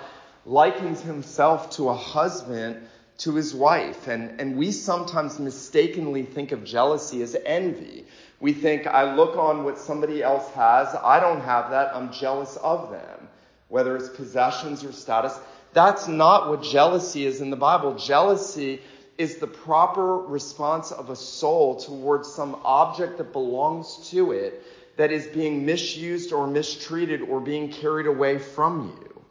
likens 0.46 1.00
himself 1.00 1.70
to 1.70 1.88
a 1.88 1.94
husband 1.94 2.86
to 3.18 3.34
his 3.34 3.52
wife. 3.52 4.06
And, 4.06 4.40
and 4.40 4.56
we 4.56 4.70
sometimes 4.70 5.40
mistakenly 5.40 6.22
think 6.22 6.52
of 6.52 6.62
jealousy 6.62 7.22
as 7.22 7.36
envy. 7.44 8.06
We 8.38 8.52
think, 8.52 8.86
I 8.86 9.16
look 9.16 9.36
on 9.36 9.64
what 9.64 9.78
somebody 9.78 10.22
else 10.22 10.48
has, 10.52 10.94
I 10.94 11.18
don't 11.18 11.40
have 11.40 11.70
that, 11.70 11.94
I'm 11.94 12.12
jealous 12.12 12.56
of 12.56 12.92
them, 12.92 13.28
whether 13.68 13.96
it's 13.96 14.10
possessions 14.10 14.84
or 14.84 14.92
status. 14.92 15.36
That's 15.72 16.06
not 16.06 16.48
what 16.48 16.62
jealousy 16.62 17.26
is 17.26 17.40
in 17.40 17.50
the 17.50 17.56
Bible. 17.56 17.96
Jealousy 17.96 18.80
is 19.18 19.36
the 19.36 19.46
proper 19.46 20.18
response 20.18 20.90
of 20.90 21.10
a 21.10 21.16
soul 21.16 21.76
towards 21.76 22.32
some 22.32 22.60
object 22.64 23.18
that 23.18 23.32
belongs 23.32 24.10
to 24.10 24.32
it 24.32 24.62
that 24.96 25.12
is 25.12 25.26
being 25.28 25.66
misused 25.66 26.32
or 26.32 26.46
mistreated 26.46 27.22
or 27.22 27.40
being 27.40 27.70
carried 27.70 28.06
away 28.06 28.38
from 28.38 28.96
you. 29.00 29.22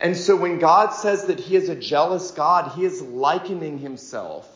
And 0.00 0.16
so 0.16 0.36
when 0.36 0.58
God 0.58 0.90
says 0.90 1.24
that 1.26 1.40
he 1.40 1.56
is 1.56 1.68
a 1.68 1.74
jealous 1.74 2.30
God, 2.30 2.72
he 2.72 2.84
is 2.84 3.00
likening 3.00 3.78
himself 3.78 4.48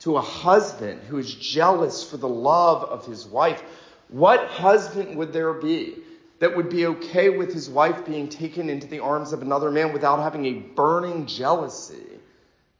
to 0.00 0.16
a 0.16 0.20
husband 0.20 1.00
who 1.08 1.18
is 1.18 1.34
jealous 1.34 2.08
for 2.08 2.16
the 2.16 2.28
love 2.28 2.84
of 2.84 3.06
his 3.06 3.26
wife. 3.26 3.62
What 4.08 4.48
husband 4.48 5.16
would 5.16 5.32
there 5.32 5.54
be 5.54 5.96
that 6.40 6.56
would 6.56 6.68
be 6.68 6.86
okay 6.86 7.30
with 7.30 7.52
his 7.54 7.70
wife 7.70 8.04
being 8.04 8.28
taken 8.28 8.68
into 8.68 8.86
the 8.86 8.98
arms 8.98 9.32
of 9.32 9.42
another 9.42 9.70
man 9.70 9.92
without 9.92 10.20
having 10.20 10.46
a 10.46 10.54
burning 10.54 11.26
jealousy 11.26 12.11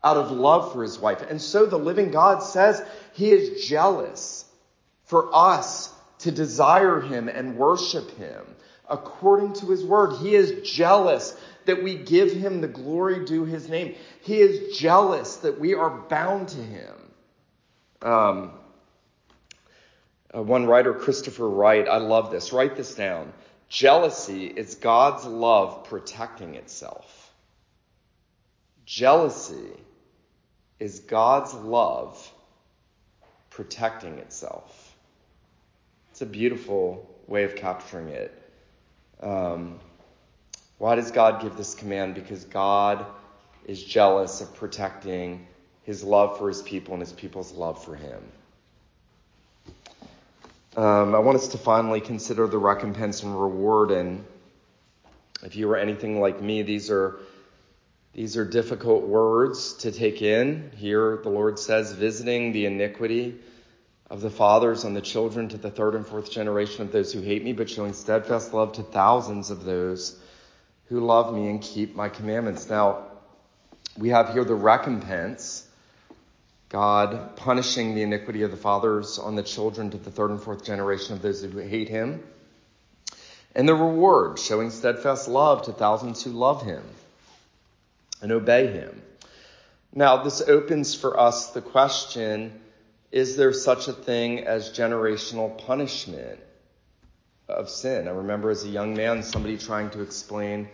out 0.04 0.16
of 0.16 0.30
love 0.30 0.72
for 0.72 0.82
his 0.82 0.98
wife? 0.98 1.22
And 1.22 1.40
so 1.40 1.66
the 1.66 1.78
living 1.78 2.10
God 2.10 2.42
says 2.42 2.82
he 3.12 3.30
is 3.30 3.66
jealous 3.66 4.44
for 5.04 5.34
us 5.34 5.92
to 6.20 6.30
desire 6.30 7.00
him 7.00 7.28
and 7.28 7.56
worship 7.56 8.10
him 8.16 8.44
according 8.88 9.54
to 9.54 9.66
his 9.66 9.84
word. 9.84 10.16
He 10.18 10.34
is 10.34 10.68
jealous 10.68 11.36
that 11.64 11.82
we 11.82 11.96
give 11.96 12.32
him 12.32 12.60
the 12.60 12.68
glory 12.68 13.24
due 13.24 13.44
his 13.44 13.68
name. 13.68 13.94
He 14.22 14.38
is 14.38 14.76
jealous 14.76 15.36
that 15.36 15.58
we 15.58 15.74
are 15.74 15.90
bound 15.90 16.48
to 16.48 16.62
him. 16.62 16.94
Um, 18.02 18.52
uh, 20.34 20.42
one 20.42 20.66
writer, 20.66 20.94
Christopher 20.94 21.48
Wright, 21.48 21.86
I 21.88 21.98
love 21.98 22.30
this. 22.30 22.52
Write 22.52 22.76
this 22.76 22.94
down. 22.94 23.32
Jealousy 23.68 24.46
is 24.46 24.74
God's 24.74 25.24
love 25.24 25.84
protecting 25.84 26.56
itself. 26.56 27.32
Jealousy 28.84 29.70
is 30.82 30.98
God's 30.98 31.54
love 31.54 32.32
protecting 33.50 34.18
itself. 34.18 34.96
It's 36.10 36.22
a 36.22 36.26
beautiful 36.26 37.08
way 37.28 37.44
of 37.44 37.54
capturing 37.54 38.08
it. 38.08 38.36
Um, 39.20 39.78
why 40.78 40.96
does 40.96 41.12
God 41.12 41.40
give 41.40 41.56
this 41.56 41.76
command? 41.76 42.16
Because 42.16 42.44
God 42.44 43.06
is 43.64 43.80
jealous 43.80 44.40
of 44.40 44.52
protecting 44.56 45.46
his 45.84 46.02
love 46.02 46.36
for 46.36 46.48
his 46.48 46.62
people 46.62 46.94
and 46.94 47.00
his 47.00 47.12
people's 47.12 47.52
love 47.52 47.84
for 47.84 47.94
him. 47.94 48.20
Um, 50.76 51.14
I 51.14 51.20
want 51.20 51.36
us 51.36 51.46
to 51.48 51.58
finally 51.58 52.00
consider 52.00 52.48
the 52.48 52.58
recompense 52.58 53.22
and 53.22 53.40
reward. 53.40 53.92
And 53.92 54.24
if 55.44 55.54
you 55.54 55.68
were 55.68 55.76
anything 55.76 56.20
like 56.20 56.42
me, 56.42 56.62
these 56.62 56.90
are 56.90 57.20
these 58.14 58.36
are 58.36 58.44
difficult 58.44 59.04
words 59.04 59.72
to 59.74 59.90
take 59.90 60.20
in. 60.20 60.70
Here, 60.76 61.18
the 61.22 61.30
Lord 61.30 61.58
says, 61.58 61.92
visiting 61.92 62.52
the 62.52 62.66
iniquity 62.66 63.38
of 64.10 64.20
the 64.20 64.28
fathers 64.28 64.84
on 64.84 64.92
the 64.92 65.00
children 65.00 65.48
to 65.48 65.56
the 65.56 65.70
third 65.70 65.94
and 65.94 66.06
fourth 66.06 66.30
generation 66.30 66.82
of 66.82 66.92
those 66.92 67.12
who 67.12 67.22
hate 67.22 67.42
me, 67.42 67.54
but 67.54 67.70
showing 67.70 67.94
steadfast 67.94 68.52
love 68.52 68.72
to 68.72 68.82
thousands 68.82 69.50
of 69.50 69.64
those 69.64 70.18
who 70.90 71.00
love 71.00 71.34
me 71.34 71.48
and 71.48 71.62
keep 71.62 71.96
my 71.96 72.10
commandments. 72.10 72.68
Now, 72.68 73.04
we 73.96 74.10
have 74.10 74.34
here 74.34 74.44
the 74.44 74.54
recompense. 74.54 75.66
God 76.68 77.36
punishing 77.36 77.94
the 77.94 78.02
iniquity 78.02 78.42
of 78.42 78.50
the 78.50 78.56
fathers 78.56 79.18
on 79.18 79.36
the 79.36 79.42
children 79.42 79.90
to 79.90 79.98
the 79.98 80.10
third 80.10 80.30
and 80.30 80.42
fourth 80.42 80.64
generation 80.64 81.14
of 81.14 81.22
those 81.22 81.42
who 81.42 81.58
hate 81.58 81.88
him. 81.88 82.22
And 83.54 83.68
the 83.68 83.74
reward, 83.74 84.38
showing 84.38 84.70
steadfast 84.70 85.28
love 85.28 85.62
to 85.62 85.72
thousands 85.72 86.22
who 86.22 86.30
love 86.30 86.62
him 86.62 86.82
and 88.22 88.32
obey 88.32 88.68
him. 88.68 89.02
Now, 89.94 90.22
this 90.22 90.40
opens 90.40 90.94
for 90.94 91.20
us 91.20 91.48
the 91.48 91.60
question 91.60 92.60
is 93.10 93.36
there 93.36 93.52
such 93.52 93.88
a 93.88 93.92
thing 93.92 94.46
as 94.46 94.70
generational 94.70 95.58
punishment 95.58 96.40
of 97.46 97.68
sin? 97.68 98.08
I 98.08 98.12
remember 98.12 98.50
as 98.50 98.64
a 98.64 98.70
young 98.70 98.94
man 98.94 99.22
somebody 99.22 99.58
trying 99.58 99.90
to 99.90 100.00
explain 100.00 100.70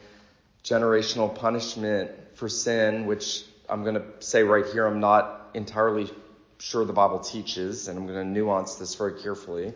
generational 0.62 1.34
punishment 1.34 2.12
for 2.34 2.48
sin, 2.48 3.06
which 3.06 3.44
I'm 3.68 3.82
going 3.82 3.96
to 3.96 4.04
say 4.20 4.44
right 4.44 4.64
here, 4.66 4.87
I'm 4.87 5.00
not 5.00 5.50
entirely 5.54 6.08
sure 6.58 6.84
the 6.84 6.92
Bible 6.92 7.18
teaches, 7.18 7.88
and 7.88 7.98
I'm 7.98 8.06
going 8.06 8.24
to 8.24 8.24
nuance 8.24 8.76
this 8.76 8.94
very 8.94 9.20
carefully. 9.20 9.74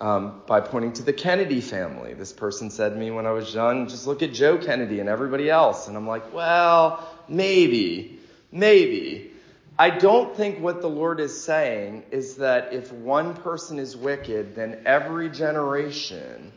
Um, 0.00 0.40
by 0.46 0.62
pointing 0.62 0.94
to 0.94 1.02
the 1.02 1.12
Kennedy 1.12 1.60
family. 1.60 2.14
This 2.14 2.32
person 2.32 2.70
said 2.70 2.94
to 2.94 2.96
me 2.96 3.10
when 3.10 3.26
I 3.26 3.32
was 3.32 3.52
young, 3.52 3.86
just 3.86 4.06
look 4.06 4.22
at 4.22 4.32
Joe 4.32 4.56
Kennedy 4.56 4.98
and 4.98 5.10
everybody 5.10 5.50
else. 5.50 5.88
And 5.88 5.96
I'm 5.96 6.08
like, 6.08 6.32
well, 6.32 7.06
maybe, 7.28 8.18
maybe. 8.50 9.30
I 9.78 9.90
don't 9.90 10.34
think 10.34 10.58
what 10.58 10.80
the 10.80 10.88
Lord 10.88 11.20
is 11.20 11.38
saying 11.44 12.04
is 12.12 12.36
that 12.36 12.72
if 12.72 12.90
one 12.92 13.34
person 13.34 13.78
is 13.78 13.94
wicked, 13.94 14.54
then 14.54 14.82
every 14.86 15.28
generation 15.28 16.50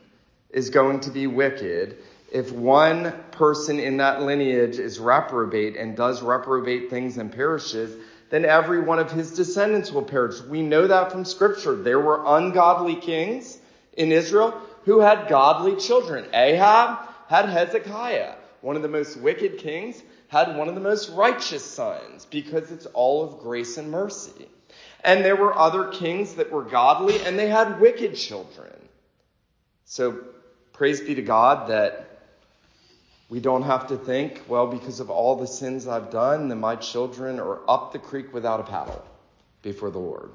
is 0.49 0.69
going 0.69 1.01
to 1.01 1.09
be 1.09 1.27
wicked 1.27 1.97
if 2.33 2.51
one 2.51 3.13
person 3.29 3.79
in 3.79 3.97
that 3.97 4.23
lineage 4.23 4.79
is 4.79 4.99
reprobate 4.99 5.77
and 5.77 5.95
does 5.95 6.23
reprobate 6.23 6.89
things 6.89 7.17
and 7.17 7.31
perishes, 7.31 7.95
then 8.33 8.45
every 8.45 8.81
one 8.81 8.97
of 8.97 9.11
his 9.11 9.29
descendants 9.35 9.91
will 9.91 10.01
perish. 10.01 10.41
We 10.41 10.63
know 10.63 10.87
that 10.87 11.11
from 11.11 11.23
scripture. 11.23 11.75
There 11.75 11.99
were 11.99 12.23
ungodly 12.25 12.95
kings 12.95 13.59
in 13.95 14.11
Israel 14.11 14.59
who 14.85 15.01
had 15.01 15.27
godly 15.27 15.75
children. 15.75 16.25
Ahab 16.33 16.97
had 17.27 17.47
Hezekiah. 17.47 18.33
One 18.61 18.75
of 18.75 18.81
the 18.81 18.87
most 18.87 19.17
wicked 19.17 19.59
kings 19.59 20.01
had 20.29 20.57
one 20.57 20.67
of 20.67 20.73
the 20.73 20.81
most 20.81 21.11
righteous 21.11 21.63
sons 21.63 22.25
because 22.25 22.71
it's 22.71 22.87
all 22.87 23.23
of 23.23 23.37
grace 23.37 23.77
and 23.77 23.91
mercy. 23.91 24.47
And 25.03 25.23
there 25.23 25.35
were 25.35 25.55
other 25.55 25.89
kings 25.89 26.33
that 26.33 26.51
were 26.51 26.63
godly 26.63 27.23
and 27.25 27.37
they 27.37 27.49
had 27.49 27.79
wicked 27.79 28.15
children. 28.15 28.73
So 29.85 30.23
praise 30.71 31.01
be 31.01 31.13
to 31.13 31.21
God 31.21 31.69
that 31.69 32.02
we 33.33 33.39
don't 33.39 33.63
have 33.63 33.87
to 33.87 33.97
think, 33.97 34.43
well, 34.47 34.67
because 34.67 34.99
of 34.99 35.09
all 35.09 35.37
the 35.37 35.47
sins 35.47 35.87
I've 35.87 36.11
done, 36.11 36.49
then 36.49 36.59
my 36.59 36.75
children 36.75 37.39
are 37.39 37.67
up 37.67 37.91
the 37.91 37.97
creek 37.97 38.31
without 38.31 38.59
a 38.59 38.63
paddle 38.63 39.03
before 39.63 39.89
the 39.89 39.97
Lord. 39.97 40.29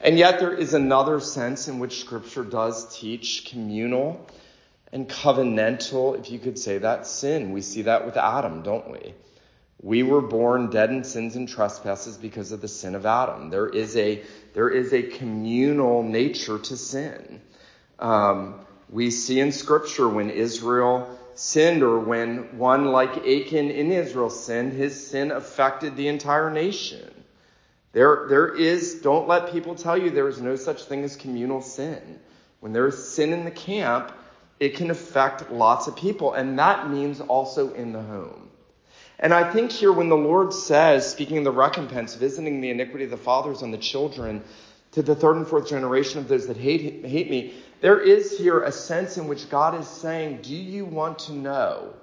And 0.00 0.16
yet 0.16 0.38
there 0.38 0.54
is 0.54 0.72
another 0.72 1.18
sense 1.18 1.66
in 1.66 1.80
which 1.80 1.98
scripture 1.98 2.44
does 2.44 2.96
teach 2.96 3.46
communal 3.46 4.24
and 4.92 5.08
covenantal, 5.08 6.16
if 6.16 6.30
you 6.30 6.38
could 6.38 6.60
say 6.60 6.78
that, 6.78 7.08
sin. 7.08 7.50
We 7.50 7.60
see 7.60 7.82
that 7.82 8.06
with 8.06 8.16
Adam, 8.16 8.62
don't 8.62 8.88
we? 8.88 9.12
We 9.82 10.04
were 10.04 10.22
born 10.22 10.70
dead 10.70 10.90
in 10.90 11.02
sins 11.02 11.34
and 11.34 11.48
trespasses 11.48 12.16
because 12.16 12.52
of 12.52 12.60
the 12.60 12.68
sin 12.68 12.94
of 12.94 13.04
Adam. 13.04 13.50
There 13.50 13.68
is 13.68 13.96
a, 13.96 14.22
there 14.54 14.68
is 14.68 14.92
a 14.92 15.02
communal 15.02 16.04
nature 16.04 16.60
to 16.60 16.76
sin. 16.76 17.40
Um, 17.98 18.60
we 18.88 19.10
see 19.10 19.40
in 19.40 19.50
scripture 19.50 20.08
when 20.08 20.30
Israel 20.30 21.15
sinned 21.38 21.82
or 21.82 21.98
when 21.98 22.58
one 22.58 22.86
like 22.86 23.18
Achan 23.18 23.70
in 23.70 23.92
Israel 23.92 24.30
sinned, 24.30 24.72
his 24.72 25.08
sin 25.08 25.30
affected 25.30 25.96
the 25.96 26.08
entire 26.08 26.50
nation. 26.50 27.12
There, 27.92 28.26
there 28.28 28.54
is, 28.54 28.96
don't 28.96 29.28
let 29.28 29.52
people 29.52 29.74
tell 29.74 29.96
you 29.96 30.10
there 30.10 30.28
is 30.28 30.40
no 30.40 30.56
such 30.56 30.84
thing 30.84 31.04
as 31.04 31.16
communal 31.16 31.62
sin. 31.62 32.20
When 32.60 32.72
there 32.72 32.86
is 32.86 33.12
sin 33.12 33.32
in 33.32 33.44
the 33.44 33.50
camp, 33.50 34.12
it 34.58 34.76
can 34.76 34.90
affect 34.90 35.50
lots 35.50 35.86
of 35.86 35.96
people, 35.96 36.34
and 36.34 36.58
that 36.58 36.90
means 36.90 37.20
also 37.20 37.72
in 37.74 37.92
the 37.92 38.02
home. 38.02 38.50
And 39.18 39.32
I 39.32 39.50
think 39.50 39.72
here 39.72 39.92
when 39.92 40.08
the 40.08 40.16
Lord 40.16 40.52
says, 40.52 41.10
speaking 41.10 41.38
of 41.38 41.44
the 41.44 41.52
recompense, 41.52 42.14
visiting 42.14 42.60
the 42.60 42.70
iniquity 42.70 43.04
of 43.04 43.10
the 43.10 43.16
fathers 43.16 43.62
on 43.62 43.70
the 43.70 43.78
children 43.78 44.42
to 44.92 45.02
the 45.02 45.14
third 45.14 45.36
and 45.36 45.46
fourth 45.46 45.68
generation 45.68 46.18
of 46.18 46.28
those 46.28 46.46
that 46.46 46.56
hate, 46.56 47.04
hate 47.04 47.30
me. 47.30 47.54
There 47.80 48.00
is 48.00 48.38
here 48.38 48.62
a 48.62 48.72
sense 48.72 49.18
in 49.18 49.28
which 49.28 49.50
God 49.50 49.78
is 49.78 49.86
saying, 49.86 50.40
Do 50.42 50.54
you 50.54 50.84
want 50.84 51.18
to 51.20 51.32
know 51.32 51.94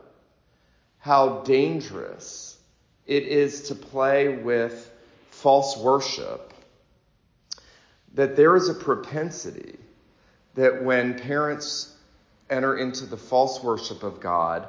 how 1.00 1.42
dangerous 1.42 2.58
it 3.08 3.24
is 3.24 3.64
to 3.70 3.76
play 3.76 4.30
with 4.30 4.92
false 5.32 5.78
worship? 5.78 6.54
That 8.14 8.36
there 8.36 8.56
is 8.56 8.70
a 8.70 8.76
propensity 8.76 9.80
that 10.54 10.84
when 10.84 11.20
parents 11.20 11.96
enter 12.50 12.78
into 12.78 13.06
the 13.06 13.18
false 13.18 13.64
worship 13.64 14.04
of 14.04 14.20
God, 14.20 14.68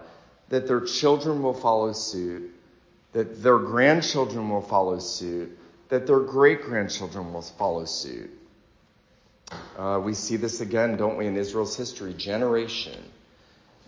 that 0.48 0.66
their 0.66 0.80
children 0.80 1.42
will 1.42 1.54
follow 1.54 1.92
suit, 1.92 2.50
that 3.12 3.42
their 3.42 3.58
grandchildren 3.58 4.48
will 4.48 4.62
follow 4.62 4.98
suit, 4.98 5.58
that 5.90 6.06
their 6.06 6.20
great 6.20 6.62
grandchildren 6.62 7.32
will 7.32 7.42
follow 7.42 7.84
suit. 7.84 8.30
Uh, 9.78 10.00
we 10.02 10.14
see 10.14 10.36
this 10.36 10.60
again, 10.60 10.96
don't 10.96 11.16
we, 11.16 11.26
in 11.26 11.36
Israel's 11.36 11.76
history? 11.76 12.14
Generation 12.14 13.02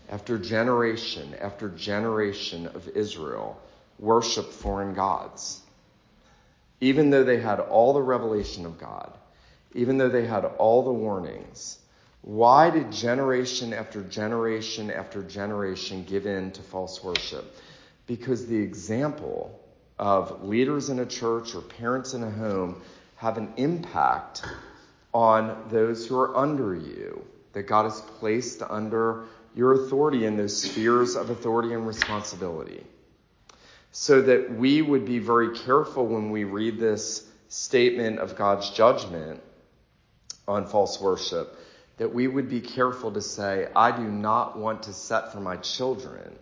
after 0.09 0.39
generation 0.39 1.35
after 1.41 1.69
generation 1.71 2.67
of 2.69 2.89
Israel 2.89 3.61
worship 3.99 4.53
foreign 4.53 4.95
gods. 4.95 5.61
Even 6.81 7.11
though 7.11 7.25
they 7.25 7.41
had 7.41 7.59
all 7.59 7.95
the 7.95 8.03
revelation 8.03 8.67
of 8.67 8.79
God, 8.79 9.13
even 9.75 9.99
though 9.99 10.09
they 10.09 10.27
had 10.27 10.45
all 10.45 10.85
the 10.85 10.93
warnings, 10.93 11.79
why 12.23 12.71
did 12.71 12.93
generation 12.93 13.73
after 13.73 14.03
generation 14.03 14.91
after 14.91 15.23
generation 15.23 16.05
give 16.05 16.27
in 16.27 16.51
to 16.53 16.63
false 16.63 17.03
worship? 17.03 17.57
Because 18.07 18.47
the 18.47 18.59
example 18.59 19.59
of 19.99 20.45
leaders 20.45 20.91
in 20.91 20.99
a 20.99 21.07
church 21.07 21.55
or 21.55 21.63
parents 21.63 22.15
in 22.15 22.23
a 22.23 22.31
home 22.31 22.83
have 23.17 23.39
an 23.39 23.53
impact 23.57 24.45
on 25.17 25.65
those 25.71 26.07
who 26.07 26.15
are 26.15 26.37
under 26.37 26.75
you, 26.75 27.25
that 27.55 27.63
God 27.63 27.85
has 27.85 28.03
placed 28.19 28.61
under 28.61 29.25
your 29.55 29.87
authority 29.87 30.27
in 30.27 30.37
those 30.37 30.55
spheres 30.61 31.17
of 31.17 31.31
authority 31.31 31.73
and 31.73 31.87
responsibility. 31.87 32.85
So 33.93 34.21
that 34.21 34.55
we 34.55 34.83
would 34.83 35.07
be 35.07 35.19
very 35.19 35.57
careful 35.57 36.07
when 36.07 36.31
we 36.31 36.45
read 36.45 36.79
this 36.79 37.27
statement 37.49 38.19
of 38.19 38.37
God's 38.37 38.69
judgment 38.69 39.43
on 40.47 40.67
false 40.67 41.01
worship 41.01 41.59
that 41.97 42.13
we 42.13 42.29
would 42.29 42.51
be 42.51 42.61
careful 42.61 43.11
to 43.13 43.23
say, 43.23 43.69
I 43.75 43.97
do 43.97 44.03
not 44.03 44.59
want 44.59 44.83
to 44.83 44.93
set 44.93 45.33
for 45.33 45.41
my 45.41 45.57
children 45.57 46.37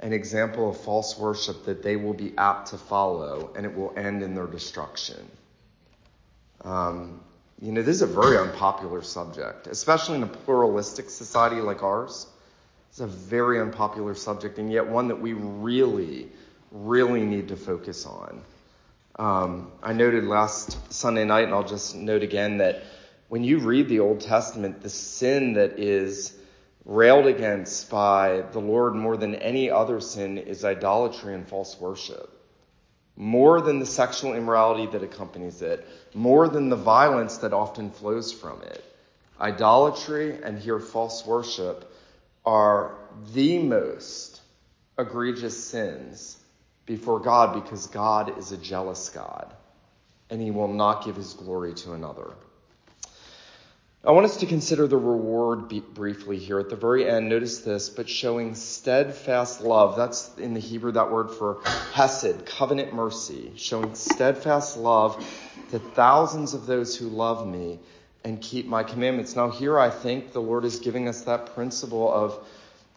an 0.00 0.12
example 0.12 0.68
of 0.68 0.80
false 0.80 1.16
worship 1.16 1.64
that 1.66 1.84
they 1.84 1.94
will 1.94 2.12
be 2.12 2.36
apt 2.36 2.70
to 2.70 2.76
follow 2.76 3.52
and 3.54 3.64
it 3.64 3.72
will 3.72 3.94
end 3.96 4.20
in 4.20 4.34
their 4.34 4.48
destruction. 4.48 5.30
Um, 6.62 7.20
you 7.64 7.72
know, 7.72 7.80
this 7.80 7.96
is 7.96 8.02
a 8.02 8.06
very 8.06 8.36
unpopular 8.36 9.00
subject, 9.00 9.68
especially 9.68 10.16
in 10.16 10.22
a 10.22 10.26
pluralistic 10.26 11.08
society 11.08 11.62
like 11.62 11.82
ours. 11.82 12.26
It's 12.90 13.00
a 13.00 13.06
very 13.06 13.58
unpopular 13.58 14.14
subject, 14.14 14.58
and 14.58 14.70
yet 14.70 14.86
one 14.86 15.08
that 15.08 15.22
we 15.22 15.32
really, 15.32 16.28
really 16.70 17.22
need 17.22 17.48
to 17.48 17.56
focus 17.56 18.04
on. 18.04 18.42
Um, 19.18 19.72
I 19.82 19.94
noted 19.94 20.24
last 20.24 20.92
Sunday 20.92 21.24
night, 21.24 21.44
and 21.44 21.54
I'll 21.54 21.66
just 21.66 21.96
note 21.96 22.22
again 22.22 22.58
that 22.58 22.82
when 23.28 23.42
you 23.42 23.60
read 23.60 23.88
the 23.88 24.00
Old 24.00 24.20
Testament, 24.20 24.82
the 24.82 24.90
sin 24.90 25.54
that 25.54 25.78
is 25.78 26.36
railed 26.84 27.26
against 27.26 27.88
by 27.88 28.42
the 28.52 28.60
Lord 28.60 28.94
more 28.94 29.16
than 29.16 29.36
any 29.36 29.70
other 29.70 30.02
sin 30.02 30.36
is 30.36 30.66
idolatry 30.66 31.32
and 31.32 31.48
false 31.48 31.80
worship. 31.80 32.33
More 33.16 33.60
than 33.60 33.78
the 33.78 33.86
sexual 33.86 34.34
immorality 34.34 34.86
that 34.86 35.02
accompanies 35.02 35.62
it, 35.62 35.86
more 36.14 36.48
than 36.48 36.68
the 36.68 36.76
violence 36.76 37.38
that 37.38 37.52
often 37.52 37.90
flows 37.90 38.32
from 38.32 38.62
it. 38.62 38.84
Idolatry 39.40 40.42
and 40.42 40.58
here 40.58 40.80
false 40.80 41.24
worship 41.24 41.92
are 42.44 42.96
the 43.32 43.58
most 43.58 44.40
egregious 44.98 45.64
sins 45.64 46.36
before 46.86 47.20
God 47.20 47.62
because 47.62 47.86
God 47.86 48.38
is 48.38 48.52
a 48.52 48.56
jealous 48.56 49.08
God 49.08 49.54
and 50.30 50.40
he 50.40 50.50
will 50.50 50.72
not 50.72 51.04
give 51.04 51.16
his 51.16 51.34
glory 51.34 51.74
to 51.74 51.92
another. 51.92 52.34
I 54.06 54.10
want 54.10 54.26
us 54.26 54.36
to 54.38 54.46
consider 54.46 54.86
the 54.86 54.98
reward 54.98 55.70
briefly 55.94 56.36
here 56.36 56.58
at 56.58 56.68
the 56.68 56.76
very 56.76 57.08
end. 57.08 57.30
Notice 57.30 57.60
this, 57.60 57.88
but 57.88 58.06
showing 58.06 58.54
steadfast 58.54 59.62
love. 59.62 59.96
That's 59.96 60.30
in 60.36 60.52
the 60.52 60.60
Hebrew 60.60 60.92
that 60.92 61.10
word 61.10 61.30
for 61.30 61.62
hesed, 61.94 62.44
covenant 62.44 62.92
mercy. 62.92 63.52
Showing 63.56 63.94
steadfast 63.94 64.76
love 64.76 65.26
to 65.70 65.78
thousands 65.78 66.52
of 66.52 66.66
those 66.66 66.94
who 66.94 67.08
love 67.08 67.48
me 67.48 67.78
and 68.24 68.42
keep 68.42 68.66
my 68.66 68.82
commandments. 68.82 69.36
Now, 69.36 69.48
here 69.48 69.78
I 69.78 69.88
think 69.88 70.34
the 70.34 70.42
Lord 70.42 70.66
is 70.66 70.80
giving 70.80 71.08
us 71.08 71.22
that 71.22 71.54
principle 71.54 72.12
of 72.12 72.46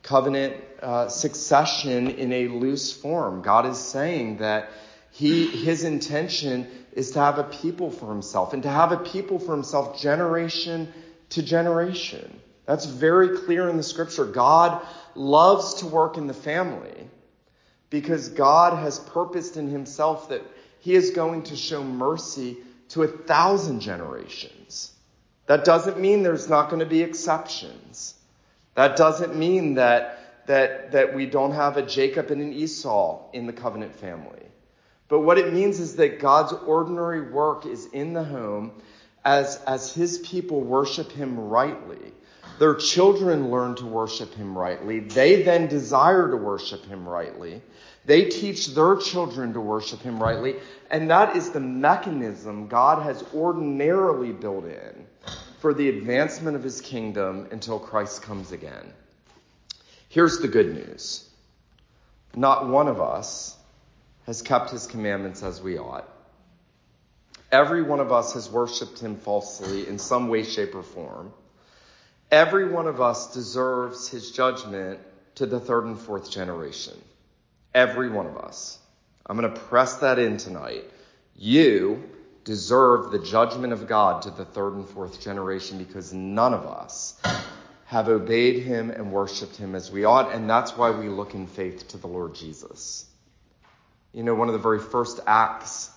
covenant 0.04 0.58
uh, 0.82 1.08
succession 1.08 2.10
in 2.10 2.34
a 2.34 2.50
loose 2.50 2.92
form. 2.92 3.42
God 3.44 3.66
is 3.66 3.78
saying 3.78 4.40
that 4.40 4.72
he, 5.12 5.48
his 5.48 5.86
intention 5.86 6.68
is 6.98 7.12
to 7.12 7.20
have 7.20 7.38
a 7.38 7.44
people 7.44 7.92
for 7.92 8.10
himself 8.10 8.54
and 8.54 8.64
to 8.64 8.70
have 8.70 8.92
a 8.92 8.98
people 8.98 9.38
for 9.38 9.52
himself 9.52 10.02
generation 10.02 10.92
to 11.30 11.44
generation. 11.44 12.42
That's 12.66 12.88
very 12.88 13.38
clear 13.38 13.70
in 13.70 13.78
the 13.78 13.84
scripture. 13.84 14.26
God 14.26 14.84
loves 15.14 15.76
to 15.76 15.86
work 15.86 16.18
in 16.18 16.26
the 16.26 16.34
family 16.34 17.08
because 17.92 18.30
God 18.30 18.80
has 18.80 18.98
purposed 18.98 19.58
in 19.58 19.68
himself 19.68 20.30
that 20.30 20.42
he 20.80 20.96
is 20.96 21.12
going 21.12 21.44
to 21.44 21.56
show 21.56 21.84
mercy 21.84 22.58
to 22.90 23.04
a 23.04 23.08
thousand 23.08 23.82
generations. 23.82 24.92
That 25.46 25.66
doesn't 25.66 26.00
mean 26.00 26.24
there's 26.24 26.50
not 26.50 26.72
going 26.72 26.80
to 26.80 26.88
be 26.88 27.04
exceptions. 27.04 28.16
That 28.74 28.98
doesn't 28.98 29.36
mean 29.36 29.76
that, 29.76 30.48
that, 30.48 30.94
that 30.94 31.14
we 31.14 31.28
don't 31.28 31.54
have 31.54 31.78
a 31.78 31.86
Jacob 31.86 32.32
and 32.32 32.42
an 32.42 32.54
Esau 32.54 33.30
in 33.34 33.46
the 33.46 33.54
covenant 33.54 33.96
family. 33.96 34.47
But 35.10 35.22
what 35.22 35.38
it 35.38 35.54
means 35.54 35.80
is 35.80 35.96
that 35.98 36.20
God's 36.20 36.54
ordinary 36.54 37.22
work 37.32 37.66
is 37.66 37.86
in 37.88 38.14
the 38.14 38.24
home 38.24 38.72
as, 39.24 39.58
as 39.68 39.94
his 39.94 40.18
people 40.20 40.62
worship 40.62 41.12
him 41.12 41.40
rightly. 41.40 42.14
Their 42.60 42.76
children 42.76 43.52
learn 43.52 43.76
to 43.76 43.86
worship 43.86 44.34
him 44.34 44.58
rightly. 44.58 45.00
They 45.00 45.44
then 45.44 45.68
desire 45.68 46.30
to 46.32 46.38
worship 46.38 46.86
him 46.86 47.08
rightly. 47.08 47.62
They 48.06 48.26
teach 48.26 48.68
their 48.68 48.96
children 48.96 49.54
to 49.54 49.62
worship 49.62 50.02
him 50.02 50.22
rightly. 50.22 50.56
And 50.90 51.10
that 51.10 51.36
is 51.36 51.52
the 51.52 51.60
mechanism 51.60 52.68
God 52.68 53.04
has 53.04 53.24
ordinarily 53.34 54.32
built 54.32 54.66
in 54.66 55.06
for 55.60 55.74
the 55.74 55.90
advancement 55.90 56.56
of 56.56 56.64
his 56.64 56.82
kingdom 56.82 57.48
until 57.52 57.80
Christ 57.80 58.22
comes 58.22 58.52
again. 58.52 58.94
Here's 60.10 60.40
the 60.40 60.48
good 60.48 60.74
news. 60.74 61.30
Not 62.36 62.70
one 62.70 62.88
of 62.88 63.02
us 63.02 63.57
has 64.28 64.42
kept 64.42 64.70
his 64.70 64.86
commandments 64.86 65.42
as 65.42 65.62
we 65.62 65.80
ought. 65.80 66.08
Every 67.50 67.82
one 67.82 68.02
of 68.02 68.12
us 68.12 68.34
has 68.34 68.50
worshiped 68.50 69.00
him 69.00 69.16
falsely 69.16 69.88
in 69.88 69.98
some 69.98 70.28
way, 70.28 70.44
shape, 70.44 70.76
or 70.76 70.84
form. 70.84 71.32
Every 72.30 72.70
one 72.70 72.88
of 72.88 73.00
us 73.00 73.34
deserves 73.34 74.10
his 74.10 74.32
judgment 74.32 75.00
to 75.36 75.46
the 75.46 75.62
third 75.62 75.86
and 75.86 75.98
fourth 75.98 76.30
generation. 76.30 76.94
Every 77.74 78.10
one 78.10 78.28
of 78.28 78.38
us. 78.38 78.78
I'm 79.26 79.40
going 79.40 79.52
to 79.52 79.60
press 79.62 79.96
that 80.00 80.20
in 80.20 80.36
tonight. 80.36 80.84
You 81.38 82.04
deserve 82.44 83.12
the 83.12 83.20
judgment 83.20 83.72
of 83.72 83.88
God 83.88 84.24
to 84.24 84.32
the 84.32 84.46
third 84.46 84.74
and 84.74 84.88
fourth 84.88 85.22
generation 85.22 85.78
because 85.78 86.12
none 86.14 86.54
of 86.54 86.66
us 86.66 87.18
have 87.86 88.10
obeyed 88.10 88.64
him 88.64 88.90
and 88.90 89.14
worshiped 89.14 89.56
him 89.56 89.74
as 89.74 89.90
we 89.90 90.04
ought, 90.04 90.34
and 90.34 90.50
that's 90.50 90.76
why 90.76 90.92
we 90.92 91.08
look 91.08 91.34
in 91.34 91.48
faith 91.48 91.88
to 91.90 91.98
the 91.98 92.08
Lord 92.08 92.36
Jesus. 92.36 93.07
You 94.14 94.24
know, 94.24 94.36
one 94.36 94.48
of 94.48 94.54
the 94.54 94.60
very 94.60 94.80
first 94.80 95.20
acts 95.28 95.92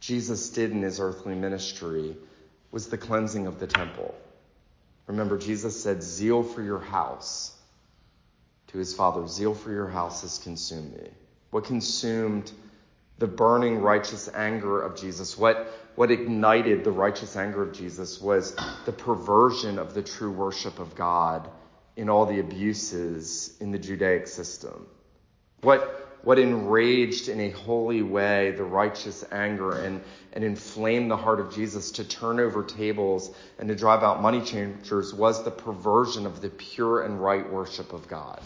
Jesus 0.00 0.50
did 0.50 0.70
in 0.70 0.82
his 0.82 1.00
earthly 1.00 1.34
ministry 1.34 2.16
was 2.70 2.88
the 2.88 2.98
cleansing 2.98 3.46
of 3.46 3.58
the 3.58 3.66
temple. 3.66 4.14
Remember, 5.06 5.38
Jesus 5.38 5.82
said, 5.82 6.02
Zeal 6.02 6.42
for 6.42 6.62
your 6.62 6.80
house 6.80 7.54
to 8.68 8.78
his 8.78 8.94
father, 8.94 9.26
zeal 9.26 9.54
for 9.54 9.72
your 9.72 9.88
house 9.88 10.22
has 10.22 10.38
consumed 10.38 10.92
me. 10.92 11.08
What 11.50 11.64
consumed 11.64 12.52
the 13.18 13.26
burning 13.26 13.80
righteous 13.80 14.28
anger 14.32 14.80
of 14.80 14.96
Jesus, 14.96 15.36
what, 15.36 15.72
what 15.96 16.10
ignited 16.10 16.84
the 16.84 16.92
righteous 16.92 17.34
anger 17.36 17.62
of 17.62 17.72
Jesus 17.72 18.20
was 18.20 18.54
the 18.84 18.92
perversion 18.92 19.78
of 19.78 19.94
the 19.94 20.02
true 20.02 20.30
worship 20.30 20.78
of 20.78 20.94
God 20.94 21.48
in 21.96 22.08
all 22.08 22.26
the 22.26 22.38
abuses 22.38 23.56
in 23.60 23.72
the 23.72 23.78
Judaic 23.78 24.28
system. 24.28 24.86
What, 25.62 26.07
what 26.22 26.38
enraged 26.38 27.28
in 27.28 27.40
a 27.40 27.50
holy 27.50 28.02
way 28.02 28.52
the 28.52 28.64
righteous 28.64 29.24
anger 29.30 29.72
and, 29.72 30.02
and 30.32 30.44
inflamed 30.44 31.10
the 31.10 31.16
heart 31.16 31.40
of 31.40 31.54
Jesus 31.54 31.92
to 31.92 32.04
turn 32.04 32.40
over 32.40 32.64
tables 32.64 33.34
and 33.58 33.68
to 33.68 33.74
drive 33.74 34.02
out 34.02 34.20
money 34.20 34.40
changers 34.42 35.14
was 35.14 35.44
the 35.44 35.50
perversion 35.50 36.26
of 36.26 36.40
the 36.40 36.50
pure 36.50 37.02
and 37.02 37.22
right 37.22 37.50
worship 37.50 37.92
of 37.92 38.08
God. 38.08 38.40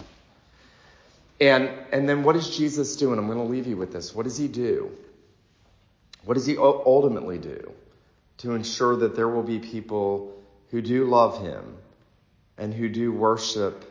And, 1.40 1.70
and 1.90 2.08
then 2.08 2.22
what 2.22 2.34
does 2.34 2.56
Jesus 2.56 2.96
do? 2.96 3.10
And 3.10 3.20
I'm 3.20 3.26
going 3.26 3.38
to 3.38 3.44
leave 3.44 3.66
you 3.66 3.76
with 3.76 3.92
this. 3.92 4.14
What 4.14 4.24
does 4.24 4.36
he 4.36 4.48
do? 4.48 4.92
What 6.24 6.34
does 6.34 6.46
he 6.46 6.56
ultimately 6.56 7.38
do? 7.38 7.72
to 8.42 8.54
ensure 8.54 8.96
that 8.96 9.14
there 9.14 9.28
will 9.28 9.44
be 9.44 9.60
people 9.60 10.32
who 10.70 10.82
do 10.82 11.04
love 11.04 11.40
him 11.40 11.76
and 12.58 12.74
who 12.74 12.88
do 12.88 13.12
worship 13.12 13.84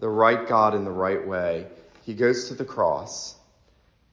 the 0.00 0.08
right 0.08 0.48
God 0.48 0.74
in 0.74 0.84
the 0.84 0.90
right 0.90 1.24
way, 1.26 1.66
he 2.06 2.14
goes 2.14 2.48
to 2.48 2.54
the 2.54 2.64
cross 2.64 3.34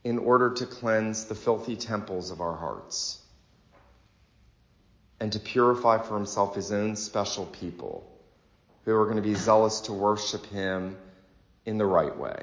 in 0.02 0.18
order 0.18 0.50
to 0.50 0.66
cleanse 0.66 1.26
the 1.26 1.34
filthy 1.36 1.76
temples 1.76 2.32
of 2.32 2.40
our 2.40 2.56
hearts 2.56 3.20
and 5.20 5.32
to 5.32 5.38
purify 5.38 5.98
for 5.98 6.16
himself 6.16 6.56
his 6.56 6.72
own 6.72 6.96
special 6.96 7.46
people 7.46 8.04
who 8.84 8.96
are 8.96 9.04
going 9.04 9.16
to 9.16 9.22
be 9.22 9.36
zealous 9.36 9.80
to 9.82 9.92
worship 9.92 10.44
him 10.46 10.96
in 11.66 11.78
the 11.78 11.86
right 11.86 12.18
way. 12.18 12.42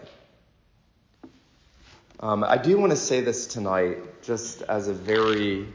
Um, 2.22 2.46
I 2.46 2.58
do 2.58 2.78
want 2.78 2.92
to 2.92 2.98
say 2.98 3.20
this 3.20 3.46
tonight, 3.46 4.24
just 4.24 4.62
as 4.62 4.88
a 4.88 4.94
very 4.94 5.68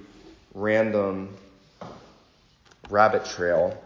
random 0.55 1.37
rabbit 2.89 3.27
trail. 3.27 3.79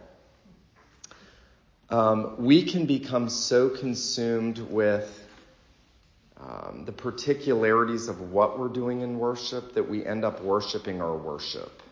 Um, 1.91 2.37
we 2.39 2.63
can 2.63 2.87
become 2.87 3.29
so 3.29 3.69
consumed 3.69 4.59
with 4.59 5.27
um, 6.43 6.85
the 6.87 6.93
particularities 6.93 8.09
of 8.09 8.21
what 8.33 8.59
we're 8.59 8.69
doing 8.69 9.03
in 9.03 9.19
worship 9.19 9.75
that 9.75 9.89
we 9.89 10.05
end 10.05 10.25
up 10.25 10.43
worshiping 10.43 11.03
our 11.03 11.17
worship. 11.17 11.83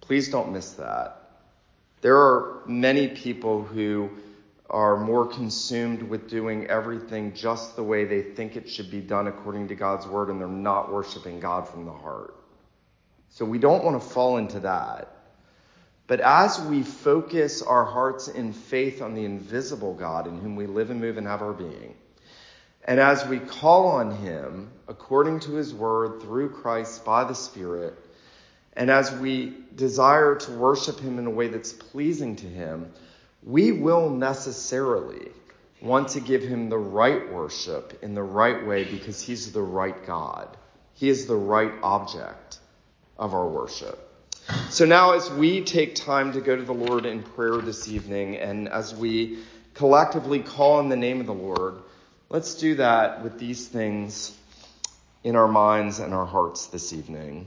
Please 0.00 0.28
don't 0.28 0.52
miss 0.52 0.72
that. 0.72 1.22
There 2.00 2.16
are 2.16 2.62
many 2.66 3.08
people 3.08 3.64
who 3.64 4.10
are 4.70 4.96
more 4.96 5.26
consumed 5.26 6.02
with 6.02 6.28
doing 6.28 6.66
everything 6.66 7.34
just 7.34 7.76
the 7.76 7.82
way 7.82 8.04
they 8.04 8.22
think 8.22 8.56
it 8.56 8.68
should 8.68 8.90
be 8.90 9.00
done 9.00 9.26
according 9.26 9.68
to 9.68 9.74
God's 9.74 10.06
word, 10.06 10.28
and 10.28 10.40
they're 10.40 10.48
not 10.48 10.92
worshiping 10.92 11.40
God 11.40 11.68
from 11.68 11.84
the 11.86 11.92
heart. 11.92 12.34
So 13.30 13.44
we 13.44 13.58
don't 13.58 13.84
want 13.84 14.00
to 14.00 14.08
fall 14.08 14.36
into 14.36 14.60
that. 14.60 15.12
But 16.06 16.20
as 16.20 16.60
we 16.60 16.82
focus 16.84 17.62
our 17.62 17.84
hearts 17.84 18.28
in 18.28 18.52
faith 18.52 19.02
on 19.02 19.14
the 19.14 19.24
invisible 19.24 19.94
God 19.94 20.28
in 20.28 20.38
whom 20.38 20.54
we 20.54 20.66
live 20.66 20.90
and 20.90 21.00
move 21.00 21.16
and 21.16 21.26
have 21.26 21.42
our 21.42 21.52
being, 21.52 21.96
and 22.86 23.00
as 23.00 23.26
we 23.26 23.40
call 23.40 23.88
on 23.88 24.12
him 24.12 24.70
according 24.88 25.40
to 25.40 25.54
his 25.54 25.74
word 25.74 26.22
through 26.22 26.50
Christ 26.50 27.04
by 27.04 27.24
the 27.24 27.34
Spirit, 27.34 27.94
and 28.74 28.90
as 28.90 29.12
we 29.12 29.54
desire 29.74 30.36
to 30.36 30.52
worship 30.52 31.00
him 31.00 31.18
in 31.18 31.26
a 31.26 31.30
way 31.30 31.48
that's 31.48 31.72
pleasing 31.72 32.36
to 32.36 32.46
him, 32.46 32.92
we 33.42 33.72
will 33.72 34.10
necessarily 34.10 35.30
want 35.82 36.08
to 36.08 36.20
give 36.20 36.42
him 36.42 36.68
the 36.68 36.78
right 36.78 37.32
worship 37.32 37.98
in 38.02 38.14
the 38.14 38.22
right 38.22 38.66
way 38.66 38.84
because 38.84 39.20
he's 39.20 39.52
the 39.52 39.62
right 39.62 40.06
God. 40.06 40.56
He 40.94 41.08
is 41.08 41.26
the 41.26 41.36
right 41.36 41.72
object 41.82 42.58
of 43.18 43.34
our 43.34 43.48
worship. 43.48 44.02
So 44.70 44.84
now, 44.84 45.14
as 45.14 45.28
we 45.30 45.64
take 45.64 45.96
time 45.96 46.32
to 46.32 46.40
go 46.40 46.54
to 46.54 46.62
the 46.62 46.72
Lord 46.72 47.04
in 47.04 47.22
prayer 47.22 47.56
this 47.58 47.88
evening, 47.88 48.36
and 48.36 48.68
as 48.68 48.94
we 48.94 49.40
collectively 49.74 50.40
call 50.40 50.74
on 50.78 50.88
the 50.88 50.96
name 50.96 51.20
of 51.20 51.26
the 51.26 51.34
Lord, 51.34 51.82
let's 52.28 52.54
do 52.54 52.76
that 52.76 53.22
with 53.22 53.38
these 53.38 53.68
things 53.68 54.36
in 55.22 55.36
our 55.36 55.48
minds 55.48 55.98
and 55.98 56.14
our 56.14 56.26
hearts 56.26 56.66
this 56.66 56.92
evening. 56.92 57.44